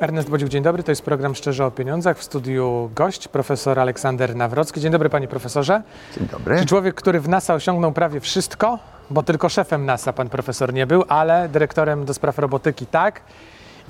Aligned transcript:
Ernest 0.00 0.30
Bodziuk, 0.30 0.48
dzień 0.48 0.62
dobry. 0.62 0.82
To 0.82 0.92
jest 0.92 1.02
program 1.02 1.34
Szczerze 1.34 1.66
o 1.66 1.70
Pieniądzach. 1.70 2.18
W 2.18 2.22
studiu 2.22 2.90
gość, 2.94 3.28
profesor 3.28 3.78
Aleksander 3.78 4.36
Nawrocki. 4.36 4.80
Dzień 4.80 4.92
dobry, 4.92 5.10
panie 5.10 5.28
profesorze. 5.28 5.82
Dzień 6.16 6.28
dobry. 6.28 6.58
Czy 6.58 6.66
człowiek, 6.66 6.94
który 6.94 7.20
w 7.20 7.28
NASA 7.28 7.54
osiągnął 7.54 7.92
prawie 7.92 8.20
wszystko, 8.20 8.78
bo 9.10 9.22
tylko 9.22 9.48
szefem 9.48 9.86
NASA 9.86 10.12
pan 10.12 10.28
profesor 10.28 10.74
nie 10.74 10.86
był, 10.86 11.04
ale 11.08 11.48
dyrektorem 11.48 12.04
do 12.04 12.14
spraw 12.14 12.38
robotyki 12.38 12.86
tak 12.86 13.20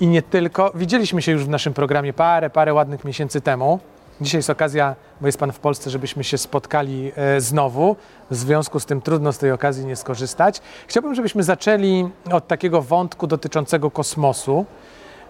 i 0.00 0.06
nie 0.06 0.22
tylko. 0.22 0.72
Widzieliśmy 0.74 1.22
się 1.22 1.32
już 1.32 1.44
w 1.44 1.48
naszym 1.48 1.74
programie 1.74 2.12
parę, 2.12 2.50
parę 2.50 2.74
ładnych 2.74 3.04
miesięcy 3.04 3.40
temu. 3.40 3.80
Dzisiaj 4.20 4.38
jest 4.38 4.50
okazja, 4.50 4.94
bo 5.20 5.26
jest 5.28 5.38
pan 5.38 5.52
w 5.52 5.58
Polsce, 5.58 5.90
żebyśmy 5.90 6.24
się 6.24 6.38
spotkali 6.38 7.12
e, 7.16 7.40
znowu. 7.40 7.96
W 8.30 8.36
związku 8.36 8.80
z 8.80 8.86
tym 8.86 9.00
trudno 9.00 9.32
z 9.32 9.38
tej 9.38 9.52
okazji 9.52 9.86
nie 9.86 9.96
skorzystać. 9.96 10.60
Chciałbym, 10.86 11.14
żebyśmy 11.14 11.42
zaczęli 11.42 12.08
od 12.32 12.46
takiego 12.46 12.82
wątku 12.82 13.26
dotyczącego 13.26 13.90
kosmosu 13.90 14.66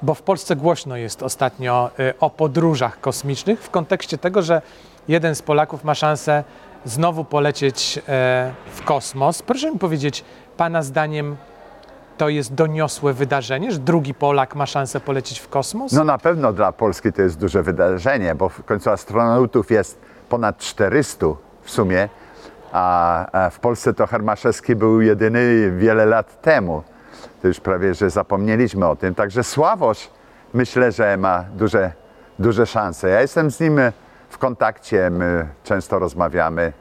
bo 0.02 0.14
w 0.14 0.23
Polsce 0.23 0.56
głośno 0.56 0.96
jest 0.96 1.23
ostatnio 1.23 1.91
y, 2.00 2.18
o 2.20 2.30
podróżach 2.30 3.00
kosmicznych 3.00 3.60
w 3.60 3.70
kontekście 3.70 4.18
tego, 4.18 4.42
że 4.42 4.62
jeden 5.09 5.34
z 5.34 5.42
Polaków 5.42 5.84
ma 5.84 5.95
szansę 5.95 6.45
znowu 6.84 7.24
polecieć 7.24 7.98
e, 8.09 8.52
w 8.74 8.84
kosmos. 8.84 9.42
Proszę 9.42 9.70
mi 9.73 9.78
powiedzieć, 9.78 10.24
Pana 10.56 10.82
zdaniem 10.82 11.37
to 12.18 12.28
jest 12.28 12.54
doniosłe 12.54 13.12
wydarzenie, 13.12 13.73
że 13.73 13.78
drugi 13.78 14.14
Polak 14.14 14.54
ma 14.54 14.66
szansę 14.66 15.01
polecieć 15.01 15.38
w 15.38 15.48
kosmos? 15.48 15.92
No 15.92 16.04
na 16.04 16.18
pewno 16.18 16.52
dla 16.52 16.73
Polski 16.73 17.12
to 17.12 17.23
jest 17.23 17.38
duże 17.38 17.62
wydarzenie, 17.62 18.34
bo 18.34 18.48
w 18.48 18.65
końcu 18.65 18.90
astronautów 18.90 19.70
jest 19.70 19.98
ponad 20.28 20.59
400 20.59 21.26
w 21.62 21.70
sumie, 21.70 22.09
a 22.73 23.48
w 23.52 23.59
Polsce 23.59 23.95
to 23.95 24.07
Hermaszewski 24.07 24.76
był 24.76 25.01
jedyny 25.01 25.70
wiele 25.70 26.07
lat 26.07 26.42
temu 26.42 26.82
to 27.46 27.48
już 27.48 27.60
prawie, 27.60 27.94
że 27.94 28.10
zapomnieliśmy 28.10 28.86
o 28.86 28.96
tym. 28.96 29.14
Także 29.14 29.44
Sławosz 29.44 30.10
myślę, 30.54 30.92
że 30.92 31.16
ma 31.16 31.44
duże, 31.54 31.92
duże 32.38 32.66
szanse. 32.66 33.08
Ja 33.08 33.20
jestem 33.20 33.50
z 33.50 33.60
nim 33.60 33.80
w 34.28 34.38
kontakcie, 34.38 35.10
my 35.10 35.48
często 35.64 35.98
rozmawiamy, 35.98 36.72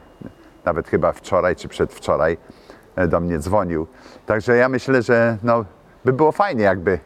nawet 0.64 0.88
chyba 0.88 1.12
wczoraj 1.12 1.56
czy 1.56 1.68
przedwczoraj 1.68 2.38
e, 2.96 3.08
do 3.08 3.20
mnie 3.20 3.38
dzwonił. 3.38 3.86
Także 4.26 4.56
ja 4.56 4.68
myślę, 4.68 5.02
że 5.02 5.38
no, 5.42 5.64
by 6.04 6.12
było 6.12 6.32
fajnie, 6.32 6.64
jakby 6.64 6.98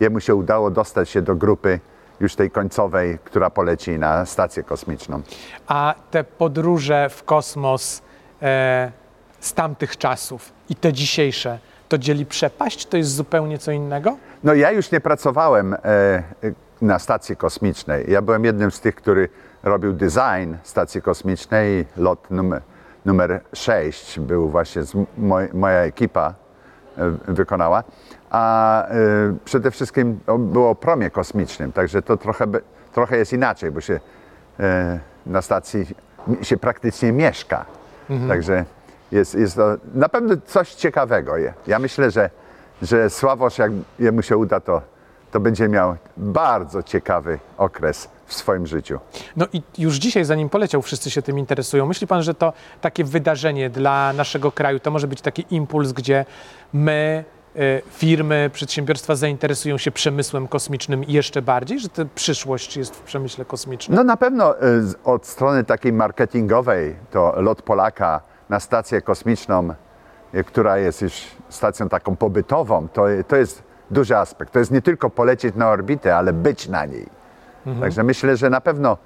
jemu 0.00 0.20
się 0.20 0.34
udało 0.34 0.70
dostać 0.70 1.10
się 1.10 1.22
do 1.22 1.36
grupy 1.36 1.80
już 2.20 2.36
tej 2.36 2.50
końcowej, 2.50 3.18
która 3.24 3.50
poleci 3.50 3.98
na 3.98 4.26
stację 4.26 4.62
kosmiczną. 4.62 5.22
A 5.66 5.94
te 6.10 6.24
podróże 6.24 7.08
w 7.10 7.24
kosmos 7.24 8.02
e, 8.42 8.92
z 9.40 9.54
tamtych 9.54 9.96
czasów 9.96 10.52
i 10.68 10.74
te 10.74 10.92
dzisiejsze, 10.92 11.58
to 11.92 11.98
dzieli 11.98 12.26
przepaść? 12.26 12.86
To 12.86 12.96
jest 12.96 13.14
zupełnie 13.14 13.58
co 13.58 13.72
innego? 13.72 14.16
No 14.44 14.54
ja 14.54 14.70
już 14.70 14.90
nie 14.92 15.00
pracowałem 15.00 15.74
e, 15.74 16.22
na 16.82 16.98
stacji 16.98 17.36
kosmicznej. 17.36 18.04
Ja 18.08 18.22
byłem 18.22 18.44
jednym 18.44 18.70
z 18.70 18.80
tych, 18.80 18.94
który 18.94 19.28
robił 19.62 19.92
design 19.92 20.54
stacji 20.62 21.02
kosmicznej. 21.02 21.86
Lot 21.96 22.30
numer, 22.30 22.62
numer 23.04 23.40
6 23.52 24.20
był 24.20 24.48
właśnie 24.48 24.82
moj, 25.18 25.48
moja 25.52 25.80
ekipa 25.80 26.34
e, 26.98 27.10
wykonała. 27.28 27.84
A 28.30 28.86
e, 28.88 28.94
przede 29.44 29.70
wszystkim 29.70 30.20
było 30.38 30.70
o 30.70 30.74
promie 30.74 31.10
kosmicznym, 31.10 31.72
także 31.72 32.02
to 32.02 32.16
trochę, 32.16 32.46
trochę 32.92 33.16
jest 33.16 33.32
inaczej, 33.32 33.70
bo 33.70 33.80
się 33.80 34.00
e, 34.60 34.98
na 35.26 35.42
stacji 35.42 35.86
się 36.42 36.56
praktycznie 36.56 37.12
mieszka. 37.12 37.64
Mhm. 38.10 38.28
Także 38.28 38.64
jest, 39.12 39.34
jest 39.34 39.56
to 39.56 39.76
na 39.94 40.08
pewno 40.08 40.34
coś 40.46 40.74
ciekawego. 40.74 41.32
Ja 41.66 41.78
myślę, 41.78 42.10
że, 42.10 42.30
że 42.82 43.10
Sławosz, 43.10 43.58
jak 43.58 43.72
jemu 43.98 44.22
się 44.22 44.36
uda, 44.36 44.60
to, 44.60 44.82
to 45.30 45.40
będzie 45.40 45.68
miał 45.68 45.96
bardzo 46.16 46.82
ciekawy 46.82 47.38
okres 47.58 48.08
w 48.26 48.34
swoim 48.34 48.66
życiu. 48.66 48.98
No 49.36 49.46
i 49.52 49.62
już 49.78 49.96
dzisiaj, 49.96 50.24
zanim 50.24 50.48
poleciał, 50.48 50.82
wszyscy 50.82 51.10
się 51.10 51.22
tym 51.22 51.38
interesują. 51.38 51.86
Myśli 51.86 52.06
pan, 52.06 52.22
że 52.22 52.34
to 52.34 52.52
takie 52.80 53.04
wydarzenie 53.04 53.70
dla 53.70 54.12
naszego 54.12 54.52
kraju 54.52 54.80
to 54.80 54.90
może 54.90 55.08
być 55.08 55.20
taki 55.20 55.44
impuls, 55.50 55.92
gdzie 55.92 56.24
my, 56.72 57.24
y, 57.56 57.82
firmy, 57.90 58.50
przedsiębiorstwa 58.52 59.16
zainteresują 59.16 59.78
się 59.78 59.90
przemysłem 59.90 60.48
kosmicznym 60.48 61.04
jeszcze 61.04 61.42
bardziej, 61.42 61.80
że 61.80 61.88
ta 61.88 62.02
przyszłość 62.14 62.76
jest 62.76 62.96
w 62.96 63.00
przemyśle 63.00 63.44
kosmicznym? 63.44 63.96
No 63.96 64.04
na 64.04 64.16
pewno 64.16 64.56
y, 64.56 64.58
od 65.04 65.26
strony 65.26 65.64
takiej 65.64 65.92
marketingowej 65.92 66.96
to 67.10 67.34
lot 67.36 67.62
Polaka 67.62 68.31
na 68.52 68.60
stację 68.60 69.02
kosmiczną, 69.02 69.68
e, 70.32 70.44
która 70.44 70.78
jest 70.78 71.02
już 71.02 71.26
stacją 71.48 71.88
taką 71.88 72.16
pobytową, 72.16 72.88
to, 72.88 73.04
to 73.28 73.36
jest 73.36 73.62
duży 73.90 74.16
aspekt. 74.16 74.52
To 74.52 74.58
jest 74.58 74.70
nie 74.70 74.82
tylko 74.82 75.10
polecieć 75.10 75.54
na 75.54 75.70
orbitę, 75.70 76.16
ale 76.16 76.32
być 76.32 76.68
na 76.68 76.84
niej. 76.84 77.06
Mhm. 77.66 77.80
Także 77.80 78.02
myślę, 78.02 78.36
że 78.36 78.50
na 78.50 78.60
pewno 78.60 78.98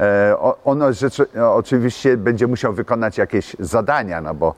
e, 0.00 0.36
ono 0.64 0.92
rzeczy, 0.92 1.26
oczywiście 1.42 2.16
będzie 2.16 2.46
musiał 2.46 2.72
wykonać 2.72 3.18
jakieś 3.18 3.56
zadania, 3.58 4.20
no 4.20 4.34
bo 4.34 4.54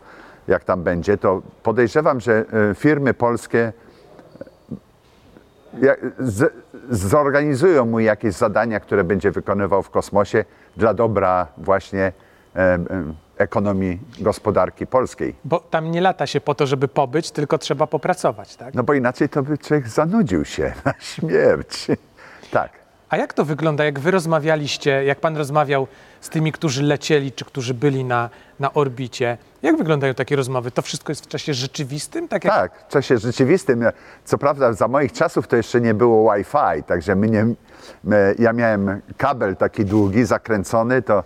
jak 0.49 0.65
tam 0.65 0.83
będzie, 0.83 1.19
to 1.19 1.43
podejrzewam, 1.63 2.21
że 2.21 2.45
e, 2.71 2.75
firmy 2.75 3.15
polskie 3.15 3.73
z, 6.19 6.53
zorganizują 6.91 7.87
mu 7.87 8.01
jakieś 8.01 8.35
zadania, 8.35 8.81
które 8.81 9.05
będzie 9.05 9.31
wykonywał 9.31 9.83
w 9.83 9.91
kosmosie 9.91 10.45
dla 10.77 10.95
dobra 10.95 11.47
właśnie 11.57 12.13
ekonomii 13.43 13.99
gospodarki 14.19 14.87
polskiej. 14.87 15.35
Bo 15.45 15.61
tam 15.61 15.91
nie 15.91 16.01
lata 16.01 16.27
się 16.27 16.41
po 16.41 16.55
to, 16.55 16.67
żeby 16.67 16.89
pobyć, 16.89 17.31
tylko 17.31 17.59
trzeba 17.59 17.87
popracować, 17.87 18.57
tak? 18.57 18.75
No 18.75 18.83
bo 18.83 18.95
inaczej 18.95 19.29
to 19.29 19.43
by 19.43 19.59
człowiek 19.59 19.89
zanudził 19.89 20.45
się 20.45 20.73
na 20.85 20.95
śmierć. 21.01 21.87
Tak. 22.51 22.83
A 23.13 23.17
jak 23.17 23.35
to 23.35 23.45
wygląda, 23.45 23.85
jak 23.85 24.01
wy 24.01 24.11
rozmawialiście, 24.11 25.05
jak 25.05 25.21
pan 25.21 25.37
rozmawiał 25.37 25.87
z 26.21 26.29
tymi, 26.29 26.53
którzy 26.53 26.83
lecieli, 26.83 27.33
czy 27.33 27.45
którzy 27.45 27.75
byli 27.75 28.05
na, 28.05 28.31
na 28.61 28.73
orbicie? 28.73 29.39
Jak 29.63 29.77
wyglądają 29.77 30.15
takie 30.15 30.37
rozmowy? 30.37 30.71
To 30.71 30.83
wszystko 30.83 31.13
jest 31.13 31.25
w 31.25 31.29
czasie 31.29 31.55
rzeczywistym? 31.55 32.29
Tak, 32.29 32.45
jak... 32.45 32.55
tak, 32.55 32.85
w 32.89 32.93
czasie 32.93 33.19
rzeczywistym. 33.19 33.85
Co 34.25 34.39
prawda 34.39 34.73
za 34.73 34.89
moich 34.89 35.13
czasów 35.13 35.49
to 35.49 35.57
jeszcze 35.57 35.81
nie 35.81 35.95
było 35.95 36.35
Wi-Fi, 36.35 36.83
także 36.87 37.17
my 37.17 37.29
nie, 37.29 37.47
my, 38.05 38.35
ja 38.39 38.53
miałem 38.53 39.01
kabel 39.17 39.57
taki 39.57 39.85
długi, 39.85 40.25
zakręcony, 40.25 41.03
to 41.03 41.25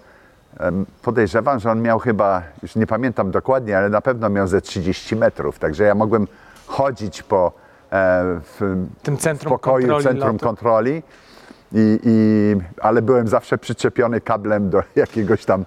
Podejrzewam, 1.02 1.60
że 1.60 1.70
on 1.70 1.82
miał 1.82 1.98
chyba, 1.98 2.42
już 2.62 2.76
nie 2.76 2.86
pamiętam 2.86 3.30
dokładnie, 3.30 3.78
ale 3.78 3.88
na 3.88 4.00
pewno 4.00 4.30
miał 4.30 4.46
ze 4.46 4.60
30 4.60 5.16
metrów, 5.16 5.58
także 5.58 5.84
ja 5.84 5.94
mogłem 5.94 6.28
chodzić 6.66 7.22
po 7.22 7.46
e, 7.46 7.50
w, 8.40 8.76
tym 9.02 9.16
centrum 9.16 9.50
w 9.50 9.52
pokoju 9.52 9.86
kontroli 9.86 10.04
centrum 10.04 10.32
lotu. 10.32 10.46
kontroli, 10.46 11.02
i, 11.72 12.00
i, 12.04 12.56
ale 12.80 13.02
byłem 13.02 13.28
zawsze 13.28 13.58
przyczepiony 13.58 14.20
kablem 14.20 14.70
do 14.70 14.82
jakiegoś 14.96 15.44
tam 15.44 15.64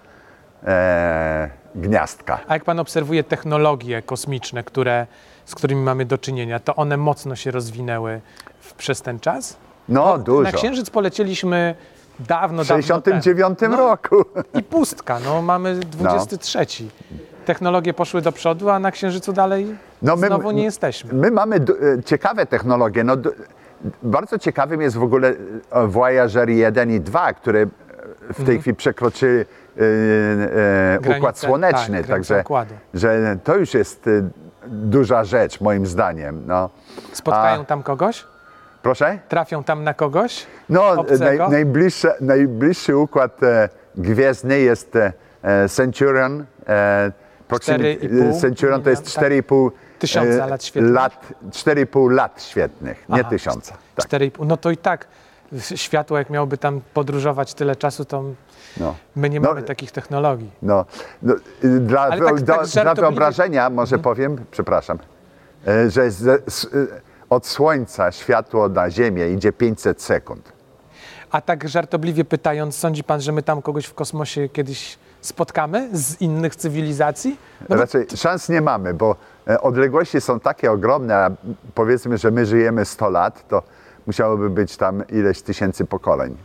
e, 0.64 1.50
gniazdka. 1.76 2.40
A 2.48 2.54
jak 2.54 2.64
pan 2.64 2.80
obserwuje 2.80 3.24
technologie 3.24 4.02
kosmiczne, 4.02 4.64
które, 4.64 5.08
z 5.46 5.56
którymi 5.56 5.82
mamy 5.82 6.06
do 6.06 6.18
czynienia, 6.18 6.60
to 6.60 6.76
one 6.76 6.98
mocno 6.98 7.36
się 7.36 7.52
rozwinęły 7.52 8.22
w, 8.60 8.74
przez 8.74 9.02
ten 9.02 9.20
czas? 9.20 9.58
No, 9.90 10.04
Bo 10.04 10.18
dużo. 10.18 10.42
Na 10.42 10.52
Księżyc 10.52 10.90
poleciliśmy 10.90 11.76
dawno, 12.20 12.64
w 12.64 12.68
69 12.68 13.60
dawno 13.60 13.78
roku. 13.78 14.26
I 14.54 14.64
pustka, 14.64 15.20
no 15.20 15.42
mamy 15.42 15.76
23. 15.76 16.60
No. 16.60 17.18
Technologie 17.46 17.94
poszły 17.94 18.22
do 18.22 18.32
przodu, 18.32 18.70
a 18.70 18.80
na 18.80 18.92
Księżycu 18.92 19.34
dalej 19.34 19.76
no 20.02 20.16
my, 20.16 20.28
znowu 20.28 20.52
nie 20.52 20.64
jesteśmy. 20.64 21.14
My 21.14 21.32
mamy 21.32 21.56
e, 21.56 22.04
ciekawe 22.04 22.46
technologie. 22.46 23.04
No, 23.04 23.16
bardzo 24.04 24.40
ciekawym 24.40 24.82
jest 24.82 24.98
w 24.98 25.04
ogóle 25.04 25.34
e, 25.72 25.88
Voyager 25.88 26.50
1 26.50 26.92
i 26.92 27.00
2, 27.00 27.34
które 27.34 27.66
w 27.66 28.36
tej 28.36 28.40
mhm. 28.40 28.62
chwili 28.62 28.76
przekroczyły 28.76 29.46
e, 29.78 29.82
e, 31.12 31.18
układ 31.18 31.40
słoneczny. 31.40 31.98
Tak, 31.98 32.08
także 32.08 32.44
że 32.94 33.38
to 33.44 33.56
już 33.56 33.74
jest 33.74 34.10
duża 34.68 35.24
rzecz, 35.24 35.62
moim 35.62 35.86
zdaniem. 35.86 36.44
No. 36.48 36.70
Spotkają 37.14 37.62
a, 37.62 37.66
tam 37.66 37.84
kogoś? 37.84 38.26
Proszę? 38.82 39.20
Trafią 39.30 39.64
tam 39.64 39.84
na 39.84 39.94
kogoś? 39.94 40.46
No, 40.70 41.06
naj, 41.20 41.40
najbliższy, 41.50 42.12
najbliższy 42.22 42.98
układ 42.98 43.44
e, 43.44 43.70
gwiezdny 43.96 44.60
jest 44.60 44.96
e, 45.42 45.70
Centurion. 45.70 46.46
E, 46.68 47.12
Centurion 48.42 48.84
to 48.84 48.90
jest 48.90 49.04
4,5 49.04 49.72
tak. 49.72 49.80
tysiąca 50.00 50.46
lat 50.46 50.64
świetnych. 50.64 50.94
Lat, 50.94 51.28
4,5 51.50 52.12
lat 52.12 52.44
świetnych, 52.44 53.10
nie 53.10 53.20
Aha, 53.20 53.30
tysiąca. 53.30 53.78
Tak. 53.96 54.06
4,5, 54.06 54.46
no 54.46 54.58
to 54.58 54.72
i 54.72 54.78
tak 54.78 55.08
światło, 55.76 56.18
jak 56.18 56.30
miałoby 56.30 56.58
tam 56.58 56.82
podróżować 56.94 57.54
tyle 57.54 57.76
czasu, 57.76 58.06
to 58.06 58.24
no. 58.78 58.96
my 59.16 59.30
nie 59.30 59.40
no, 59.40 59.50
mamy 59.50 59.64
takich 59.64 59.92
technologii. 59.92 60.52
No, 60.62 60.86
no 61.22 61.34
dla, 61.62 62.10
tak, 62.10 62.42
do, 62.42 62.54
tak 62.54 62.68
dla 62.68 62.96
wyobrażenia 62.96 63.70
może 63.70 63.96
mhm. 63.96 64.04
powiem, 64.04 64.46
przepraszam, 64.52 65.00
e, 65.68 65.90
że 65.90 66.12
z, 66.12 66.54
z, 66.54 66.68
od 67.30 67.48
Słońca 67.48 68.12
światło 68.12 68.70
na 68.70 68.90
Ziemię 68.90 69.30
idzie 69.30 69.52
500 69.52 70.02
sekund. 70.02 70.54
A 71.32 71.42
tak 71.42 71.70
żartobliwie 71.70 72.26
pytając, 72.26 72.76
sądzi 72.76 73.04
pan, 73.04 73.22
że 73.22 73.32
my 73.32 73.44
tam 73.44 73.62
kogoś 73.62 73.86
w 73.86 73.94
kosmosie 73.94 74.50
kiedyś 74.50 74.98
spotkamy 75.22 75.90
z 75.94 76.22
innych 76.22 76.56
cywilizacji? 76.56 77.38
No 77.70 77.76
Raczej 77.76 78.06
bo... 78.12 78.18
szans 78.18 78.50
nie 78.50 78.62
mamy, 78.62 78.94
bo 78.94 79.16
e, 79.48 79.62
odległości 79.62 80.22
są 80.22 80.40
takie 80.40 80.72
ogromne, 80.72 81.16
a 81.16 81.32
powiedzmy, 81.76 82.18
że 82.18 82.32
my 82.32 82.46
żyjemy 82.46 82.86
100 82.86 83.10
lat, 83.10 83.48
to 83.48 83.64
musiałoby 84.08 84.50
być 84.50 84.78
tam 84.78 85.08
ileś 85.08 85.42
tysięcy 85.42 85.86
pokoleń. 85.86 86.38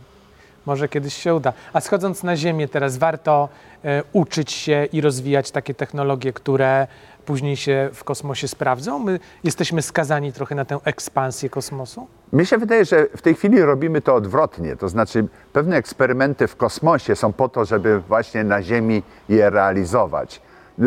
Może 0.65 0.89
kiedyś 0.89 1.13
się 1.13 1.35
uda. 1.35 1.53
A 1.73 1.81
schodząc 1.81 2.23
na 2.23 2.37
Ziemię 2.37 2.67
teraz, 2.67 2.97
warto 2.97 3.49
e, 3.85 4.03
uczyć 4.13 4.51
się 4.51 4.87
i 4.91 5.01
rozwijać 5.01 5.51
takie 5.51 5.73
technologie, 5.73 6.33
które 6.33 6.87
później 7.25 7.57
się 7.57 7.89
w 7.93 8.03
kosmosie 8.03 8.47
sprawdzą? 8.47 8.99
My 8.99 9.19
jesteśmy 9.43 9.81
skazani 9.81 10.33
trochę 10.33 10.55
na 10.55 10.65
tę 10.65 10.79
ekspansję 10.85 11.49
kosmosu? 11.49 12.07
Mi 12.33 12.45
się 12.45 12.57
wydaje, 12.57 12.85
że 12.85 13.07
w 13.17 13.21
tej 13.21 13.35
chwili 13.35 13.61
robimy 13.61 14.01
to 14.01 14.15
odwrotnie. 14.15 14.75
To 14.75 14.89
znaczy, 14.89 15.27
pewne 15.53 15.77
eksperymenty 15.77 16.47
w 16.47 16.55
kosmosie 16.55 17.15
są 17.15 17.33
po 17.33 17.49
to, 17.49 17.65
żeby 17.65 17.99
właśnie 17.99 18.43
na 18.43 18.63
Ziemi 18.63 19.03
je 19.29 19.49
realizować. 19.49 20.41
E, 20.79 20.83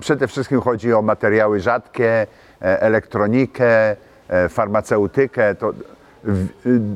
Przede 0.00 0.28
wszystkim 0.28 0.60
chodzi 0.60 0.92
o 0.94 1.02
materiały 1.02 1.60
rzadkie, 1.60 2.26
e, 2.62 2.82
elektronikę, 2.82 3.96
e, 4.28 4.48
farmaceutykę. 4.48 5.54
To 5.54 5.72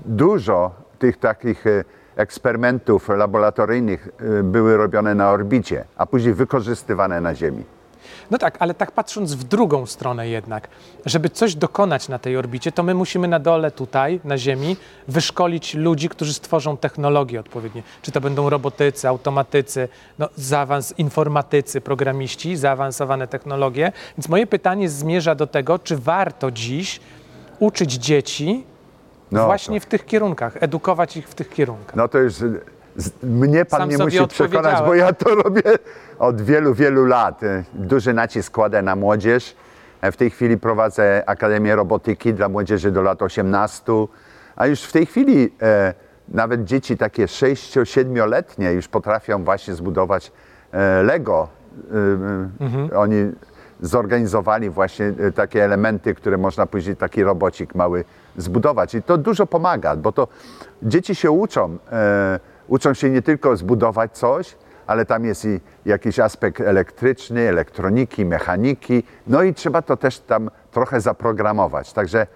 dużo 0.06 0.83
tych 1.04 1.16
takich 1.16 1.66
e, 1.66 1.84
eksperymentów 2.16 3.08
laboratoryjnych 3.08 4.08
e, 4.08 4.42
były 4.42 4.76
robione 4.76 5.14
na 5.14 5.30
orbicie, 5.30 5.84
a 5.96 6.06
później 6.06 6.34
wykorzystywane 6.34 7.20
na 7.20 7.34
Ziemi. 7.34 7.64
No 8.30 8.38
tak, 8.38 8.56
ale 8.58 8.74
tak 8.74 8.92
patrząc 8.92 9.34
w 9.34 9.44
drugą 9.44 9.86
stronę 9.86 10.28
jednak, 10.28 10.68
żeby 11.06 11.30
coś 11.30 11.54
dokonać 11.54 12.08
na 12.08 12.18
tej 12.18 12.36
orbicie, 12.36 12.72
to 12.72 12.82
my 12.82 12.94
musimy 12.94 13.28
na 13.28 13.38
dole 13.38 13.70
tutaj, 13.70 14.20
na 14.24 14.38
Ziemi, 14.38 14.76
wyszkolić 15.08 15.74
ludzi, 15.74 16.08
którzy 16.08 16.34
stworzą 16.34 16.76
technologie 16.76 17.40
odpowiednie. 17.40 17.82
Czy 18.02 18.12
to 18.12 18.20
będą 18.20 18.50
robotycy, 18.50 19.08
automatycy, 19.08 19.88
no, 20.18 20.28
zaawans, 20.36 20.94
informatycy, 20.98 21.80
programiści, 21.80 22.56
zaawansowane 22.56 23.26
technologie. 23.26 23.92
Więc 24.18 24.28
moje 24.28 24.46
pytanie 24.46 24.88
zmierza 24.88 25.34
do 25.34 25.46
tego, 25.46 25.78
czy 25.78 25.96
warto 25.96 26.50
dziś 26.50 27.00
uczyć 27.58 27.92
dzieci 27.92 28.73
No, 29.34 29.46
właśnie 29.46 29.80
w 29.80 29.86
tych 29.86 30.06
kierunkach, 30.06 30.56
edukować 30.60 31.16
ich 31.16 31.28
w 31.28 31.34
tych 31.34 31.48
kierunkach. 31.48 31.96
No 31.96 32.08
to 32.08 32.18
już 32.18 32.34
z- 32.34 33.22
mnie 33.22 33.64
pan 33.64 33.80
Sam 33.80 33.90
nie 33.90 33.98
musi 33.98 34.26
przekonać, 34.28 34.82
bo 34.86 34.94
ja 34.94 35.12
to 35.12 35.34
robię 35.34 35.62
od 36.18 36.42
wielu, 36.42 36.74
wielu 36.74 37.04
lat. 37.06 37.40
Duży 37.74 38.12
nacisk 38.12 38.52
kładę 38.52 38.82
na 38.82 38.96
młodzież. 38.96 39.56
E, 40.00 40.12
W 40.12 40.16
tej 40.16 40.30
chwili 40.30 40.58
prowadzę 40.58 41.22
Akademię 41.26 41.76
Robotyki 41.76 42.34
dla 42.34 42.48
młodzieży 42.48 42.90
do 42.90 43.02
lat 43.02 43.22
18, 43.22 43.92
a 44.56 44.66
już 44.66 44.82
w 44.82 44.92
tej 44.92 45.06
chwili 45.06 45.52
e, 45.62 45.94
nawet 46.28 46.64
dzieci 46.64 46.96
takie 46.96 47.26
6-7-letnie 47.26 48.72
już 48.72 48.88
potrafią 48.88 49.44
właśnie 49.44 49.74
zbudować 49.74 50.32
e, 50.72 51.02
Lego. 51.02 51.48
E, 52.90 52.94
e, 52.94 52.98
Oni 52.98 53.32
zorganizowali 53.80 54.70
właśnie 54.70 55.12
e, 55.20 55.32
takie 55.32 55.64
elementy, 55.64 56.14
które 56.14 56.38
można 56.38 56.66
później 56.66 56.96
taki 56.96 57.22
robocik 57.22 57.74
mały 57.74 58.04
zbudować. 58.36 58.94
I 58.94 59.02
to 59.02 59.18
dużo 59.18 59.46
pomaga, 59.46 59.96
bo 59.96 60.12
to 60.12 60.28
dzieci 60.82 61.14
się 61.14 61.30
uczą. 61.30 61.78
E, 61.92 62.40
uczą 62.68 62.94
się 62.94 63.10
nie 63.10 63.22
tylko 63.22 63.56
zbudować 63.56 64.12
coś, 64.12 64.56
ale 64.86 65.06
tam 65.06 65.24
jest 65.24 65.44
i 65.44 65.60
jakiś 65.84 66.18
aspekt 66.20 66.60
elektryczny, 66.60 67.40
elektroniki, 67.40 68.24
mechaniki. 68.24 69.02
No 69.26 69.42
i 69.42 69.54
trzeba 69.54 69.82
to 69.82 69.96
też 69.96 70.18
tam 70.18 70.50
trochę 70.70 71.00
zaprogramować. 71.00 71.92
Także 71.92 72.26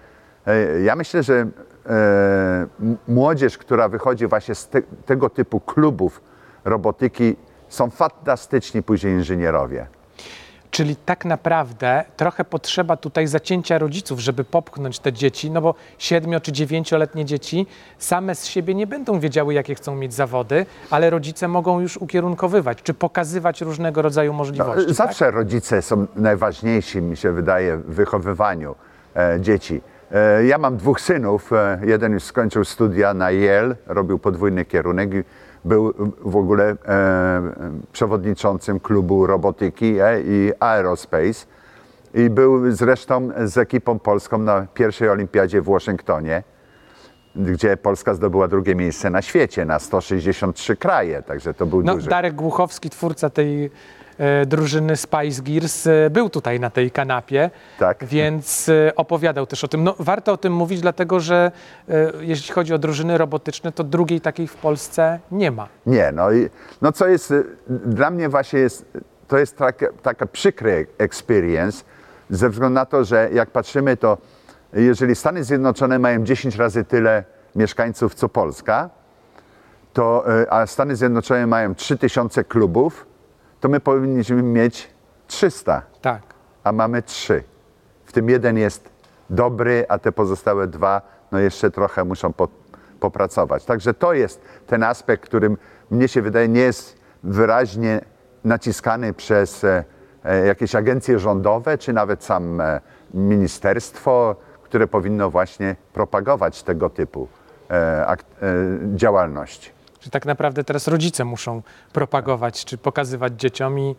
e, 0.47 0.81
ja 0.81 0.97
myślę, 0.97 1.23
że 1.23 1.47
e, 1.87 2.67
młodzież, 3.09 3.59
która 3.59 3.89
wychodzi 3.89 4.27
właśnie 4.27 4.55
z 4.55 4.69
te, 4.69 4.83
tego 4.83 5.31
typu 5.31 5.61
klubów 5.61 6.23
robotyki, 6.65 7.37
są 7.69 7.91
fantastyczni 7.91 8.83
później 8.83 9.13
inżynierowie. 9.13 9.87
Czyli 10.71 10.97
tak 10.97 11.25
naprawdę 11.25 12.05
trochę 12.17 12.45
potrzeba 12.45 12.97
tutaj 12.97 13.27
zacięcia 13.27 13.79
rodziców, 13.79 14.21
żeby 14.21 14.45
popchnąć 14.45 14.99
te 14.99 15.13
dzieci, 15.13 15.51
no 15.51 15.61
bo 15.61 15.75
siedmiu 15.99 16.41
czy 16.41 16.53
dziewięcioletnie 16.53 17.25
dzieci 17.25 17.67
same 17.99 18.35
z 18.35 18.47
siebie 18.47 18.75
nie 18.75 18.87
będą 18.87 19.21
wiedziały, 19.21 19.55
jakie 19.55 19.75
chcą 19.75 19.97
mieć 19.97 20.15
zawody, 20.15 20.67
ale 20.91 21.11
rodzice 21.11 21.49
mogą 21.49 21.81
już 21.81 21.97
ukierunkowywać, 21.97 22.83
czy 22.83 22.95
pokazywać 22.95 23.61
różnego 23.61 24.03
rodzaju 24.03 24.33
możliwości. 24.33 24.87
tak? 24.87 24.95
Zawsze 24.95 25.31
rodzice 25.31 25.83
są 25.83 26.07
najważniejsi, 26.17 27.03
mi 27.03 27.17
się 27.17 27.33
wydaje, 27.33 27.77
w 27.77 27.95
wychowywaniu 27.95 28.75
e, 29.17 29.41
dzieci. 29.41 29.81
E, 30.13 30.45
ja 30.45 30.59
mam 30.59 30.77
dwóch 30.77 31.01
synów. 31.01 31.53
E, 31.53 31.81
jeden 31.85 32.13
już 32.13 32.23
skończył 32.23 32.65
studia 32.65 33.15
na 33.15 33.31
Yale, 33.31 33.77
robił 33.87 34.19
podwójny 34.19 34.65
kierunek 34.65 35.11
był 35.65 35.95
w 36.25 36.37
ogóle 36.37 36.65
e, 36.71 36.77
przewodniczącym 37.93 38.81
klubu 38.81 39.27
robotyki 39.27 40.01
e, 40.01 40.21
i 40.21 40.53
aerospace. 40.61 41.47
I 42.15 42.31
był 42.31 42.71
zresztą 42.71 43.29
z 43.45 43.59
ekipą 43.59 43.99
polską 43.99 44.39
na 44.39 44.67
pierwszej 44.75 45.09
olimpiadzie 45.09 45.63
w 45.63 45.65
Waszyngtonie, 45.65 46.43
gdzie 47.39 47.77
Polska 47.77 48.15
zdobyła 48.15 48.49
drugie 48.49 48.75
miejsce 48.75 49.11
na 49.11 49.23
świecie, 49.23 49.65
na 49.65 49.79
163 49.79 50.77
kraje, 50.77 51.23
także 51.23 51.55
to 51.55 51.67
był 51.67 51.83
No, 51.83 51.95
duży... 51.95 52.09
Darek 52.11 52.35
Głuchowski, 52.35 52.91
twórca 52.91 53.31
tej 53.31 53.71
e, 54.19 54.47
drużyny 54.47 54.97
Spice 54.97 55.43
Gears, 55.43 55.87
e, 55.87 56.11
był 56.11 56.31
tutaj 56.31 56.61
na 56.61 56.71
tej 56.71 56.91
kanapie, 56.91 57.51
Tak. 57.79 58.05
więc 58.05 58.69
e, 58.69 58.93
opowiadał 58.97 59.47
też 59.47 59.65
o 59.65 59.69
tym. 59.69 59.85
No, 59.85 59.95
warto 59.99 60.33
o 60.33 60.37
tym 60.37 60.53
mówić, 60.53 60.81
dlatego 60.81 61.21
że 61.21 61.53
e, 61.89 62.13
jeśli 62.21 62.55
chodzi 62.55 62.75
o 62.75 62.79
drużyny 62.79 63.19
robotyczne, 63.19 63.73
to 63.73 63.85
drugiej 63.85 64.21
takiej 64.21 64.47
w 64.47 64.57
Polsce 64.57 65.19
nie 65.33 65.51
ma. 65.51 65.69
Nie, 65.87 66.13
no 66.15 66.33
i 66.33 66.49
no 66.83 66.93
co 66.93 67.09
jest, 67.09 67.31
y, 67.31 67.45
dla 67.69 68.11
mnie 68.11 68.29
właśnie 68.29 68.61
jest, 68.61 68.85
to 69.29 69.39
jest 69.39 69.57
taka, 69.57 69.87
taka 70.03 70.27
przykry 70.27 70.87
experience, 70.99 71.85
ze 72.31 72.51
względu 72.51 72.75
na 72.75 72.87
to, 72.87 73.05
że 73.05 73.29
jak 73.33 73.51
patrzymy, 73.51 73.97
to 73.97 74.19
jeżeli 74.73 75.15
Stany 75.15 75.45
Zjednoczone 75.45 75.99
mają 75.99 76.25
10 76.25 76.57
razy 76.57 76.85
tyle 76.85 77.25
mieszkańców 77.57 78.15
co 78.15 78.29
Polska, 78.29 78.91
to, 79.93 80.25
y, 80.43 80.51
a 80.51 80.67
Stany 80.67 80.97
Zjednoczone 80.97 81.47
mają 81.47 81.75
3000 81.75 82.45
klubów, 82.45 83.07
to 83.61 83.69
my 83.69 83.81
powinniśmy 83.81 84.43
mieć 84.43 84.91
300, 85.27 85.83
Tak. 86.03 86.23
a 86.65 86.73
mamy 86.73 87.03
3. 87.03 87.45
W 88.05 88.13
tym 88.13 88.29
jeden 88.29 88.59
jest 88.59 88.91
dobry, 89.31 89.85
a 89.89 89.99
te 89.99 90.13
pozostałe 90.13 90.67
dwa, 90.67 91.03
no 91.33 91.39
jeszcze 91.39 91.71
trochę 91.71 92.05
muszą 92.05 92.33
po, 92.33 92.49
popracować. 93.01 93.65
Także 93.65 93.95
to 93.95 94.13
jest 94.13 94.41
ten 94.67 94.83
aspekt, 94.83 95.25
którym 95.25 95.57
mnie 95.91 96.09
się 96.09 96.23
wydaje 96.23 96.49
nie 96.49 96.61
jest 96.61 96.99
wyraźnie 97.23 98.01
naciskany 98.45 99.13
przez 99.13 99.65
e, 99.65 99.85
e, 100.25 100.47
jakieś 100.47 100.75
agencje 100.75 101.19
rządowe, 101.19 101.79
czy 101.79 101.93
nawet 101.93 102.25
sam 102.25 102.61
e, 102.61 102.81
ministerstwo, 103.15 104.37
które 104.69 104.87
powinno 104.87 105.31
właśnie 105.31 105.77
propagować 105.93 106.63
tego 106.63 106.91
typu 106.91 107.29
e, 107.71 107.75
e, 107.75 108.17
działalność. 108.95 109.73
Że 110.01 110.11
tak 110.11 110.27
naprawdę 110.27 110.65
teraz 110.65 110.89
rodzice 110.89 111.25
muszą 111.25 111.63
propagować, 111.93 112.65
czy 112.65 112.79
pokazywać 112.79 113.33
dzieciom 113.41 113.79
i, 113.79 113.97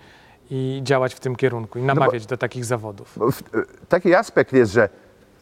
i 0.52 0.80
działać 0.84 1.14
w 1.14 1.20
tym 1.20 1.36
kierunku 1.36 1.80
i 1.80 1.84
namawiać 1.84 2.26
do 2.26 2.38
takich 2.38 2.66
zawodów. 2.66 3.14
Bo 3.18 3.32
w- 3.32 3.44
Taki 3.90 4.16
aspekt 4.16 4.54
jest, 4.54 4.72
że 4.72 4.90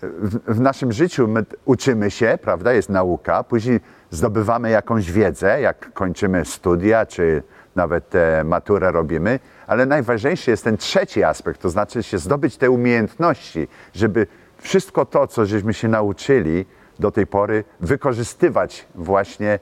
w, 0.02 0.54
w 0.56 0.60
naszym 0.60 0.92
życiu 0.92 1.28
my 1.28 1.46
uczymy 1.66 2.12
się, 2.12 2.38
prawda, 2.42 2.74
jest 2.74 2.90
nauka, 2.90 3.44
później 3.44 3.80
zdobywamy 4.12 4.70
jakąś 4.70 5.12
wiedzę, 5.12 5.62
jak 5.62 5.94
kończymy 5.94 6.46
studia, 6.46 7.06
czy 7.06 7.44
nawet 7.76 8.16
e, 8.16 8.44
maturę 8.44 8.92
robimy, 8.92 9.40
ale 9.68 9.86
najważniejszy 9.86 10.52
jest 10.52 10.64
ten 10.64 10.78
trzeci 10.78 11.24
aspekt, 11.24 11.62
to 11.62 11.70
znaczy 11.70 12.04
się 12.04 12.18
zdobyć 12.18 12.58
te 12.58 12.70
umiejętności, 12.70 13.68
żeby 13.94 14.28
wszystko 14.58 15.06
to, 15.06 15.28
co 15.28 15.46
żeśmy 15.46 15.74
się 15.74 15.88
nauczyli 15.88 16.66
do 17.00 17.12
tej 17.12 17.28
pory, 17.28 17.64
wykorzystywać 17.80 18.86
właśnie 18.96 19.60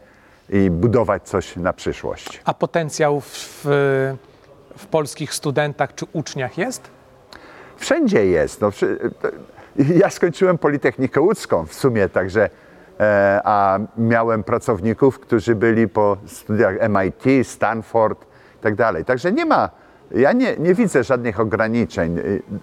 i 0.50 0.70
budować 0.70 1.24
coś 1.24 1.56
na 1.56 1.74
przyszłość. 1.74 2.42
A 2.46 2.54
potencjał 2.54 3.22
w, 3.22 3.62
w, 4.78 4.86
polskich 4.92 5.34
studentach 5.34 5.96
czy 5.96 6.06
uczniach 6.14 6.58
jest? 6.58 6.82
Wszędzie 7.78 8.25
jest. 8.25 8.62
No, 8.62 8.72
ja 10.02 10.10
skończyłem 10.10 10.58
Politechnikę 10.58 11.22
Łódzką 11.22 11.66
w 11.66 11.74
sumie, 11.74 12.10
także 12.10 12.50
e, 13.00 13.42
a 13.44 13.80
miałem 13.98 14.44
pracowników, 14.44 15.20
którzy 15.20 15.56
byli 15.56 15.88
po 15.88 16.18
studiach 16.25 16.75
MIT, 16.90 17.48
Stanford 17.48 18.25
i 18.60 18.64
tak 18.64 18.75
dalej. 18.75 19.06
Także 19.06 19.32
nie 19.32 19.46
ma, 19.46 19.70
ja 20.12 20.32
nie, 20.32 20.58
nie 20.58 20.74
widzę 20.74 21.04
żadnych 21.04 21.40
ograniczeń. 21.40 22.20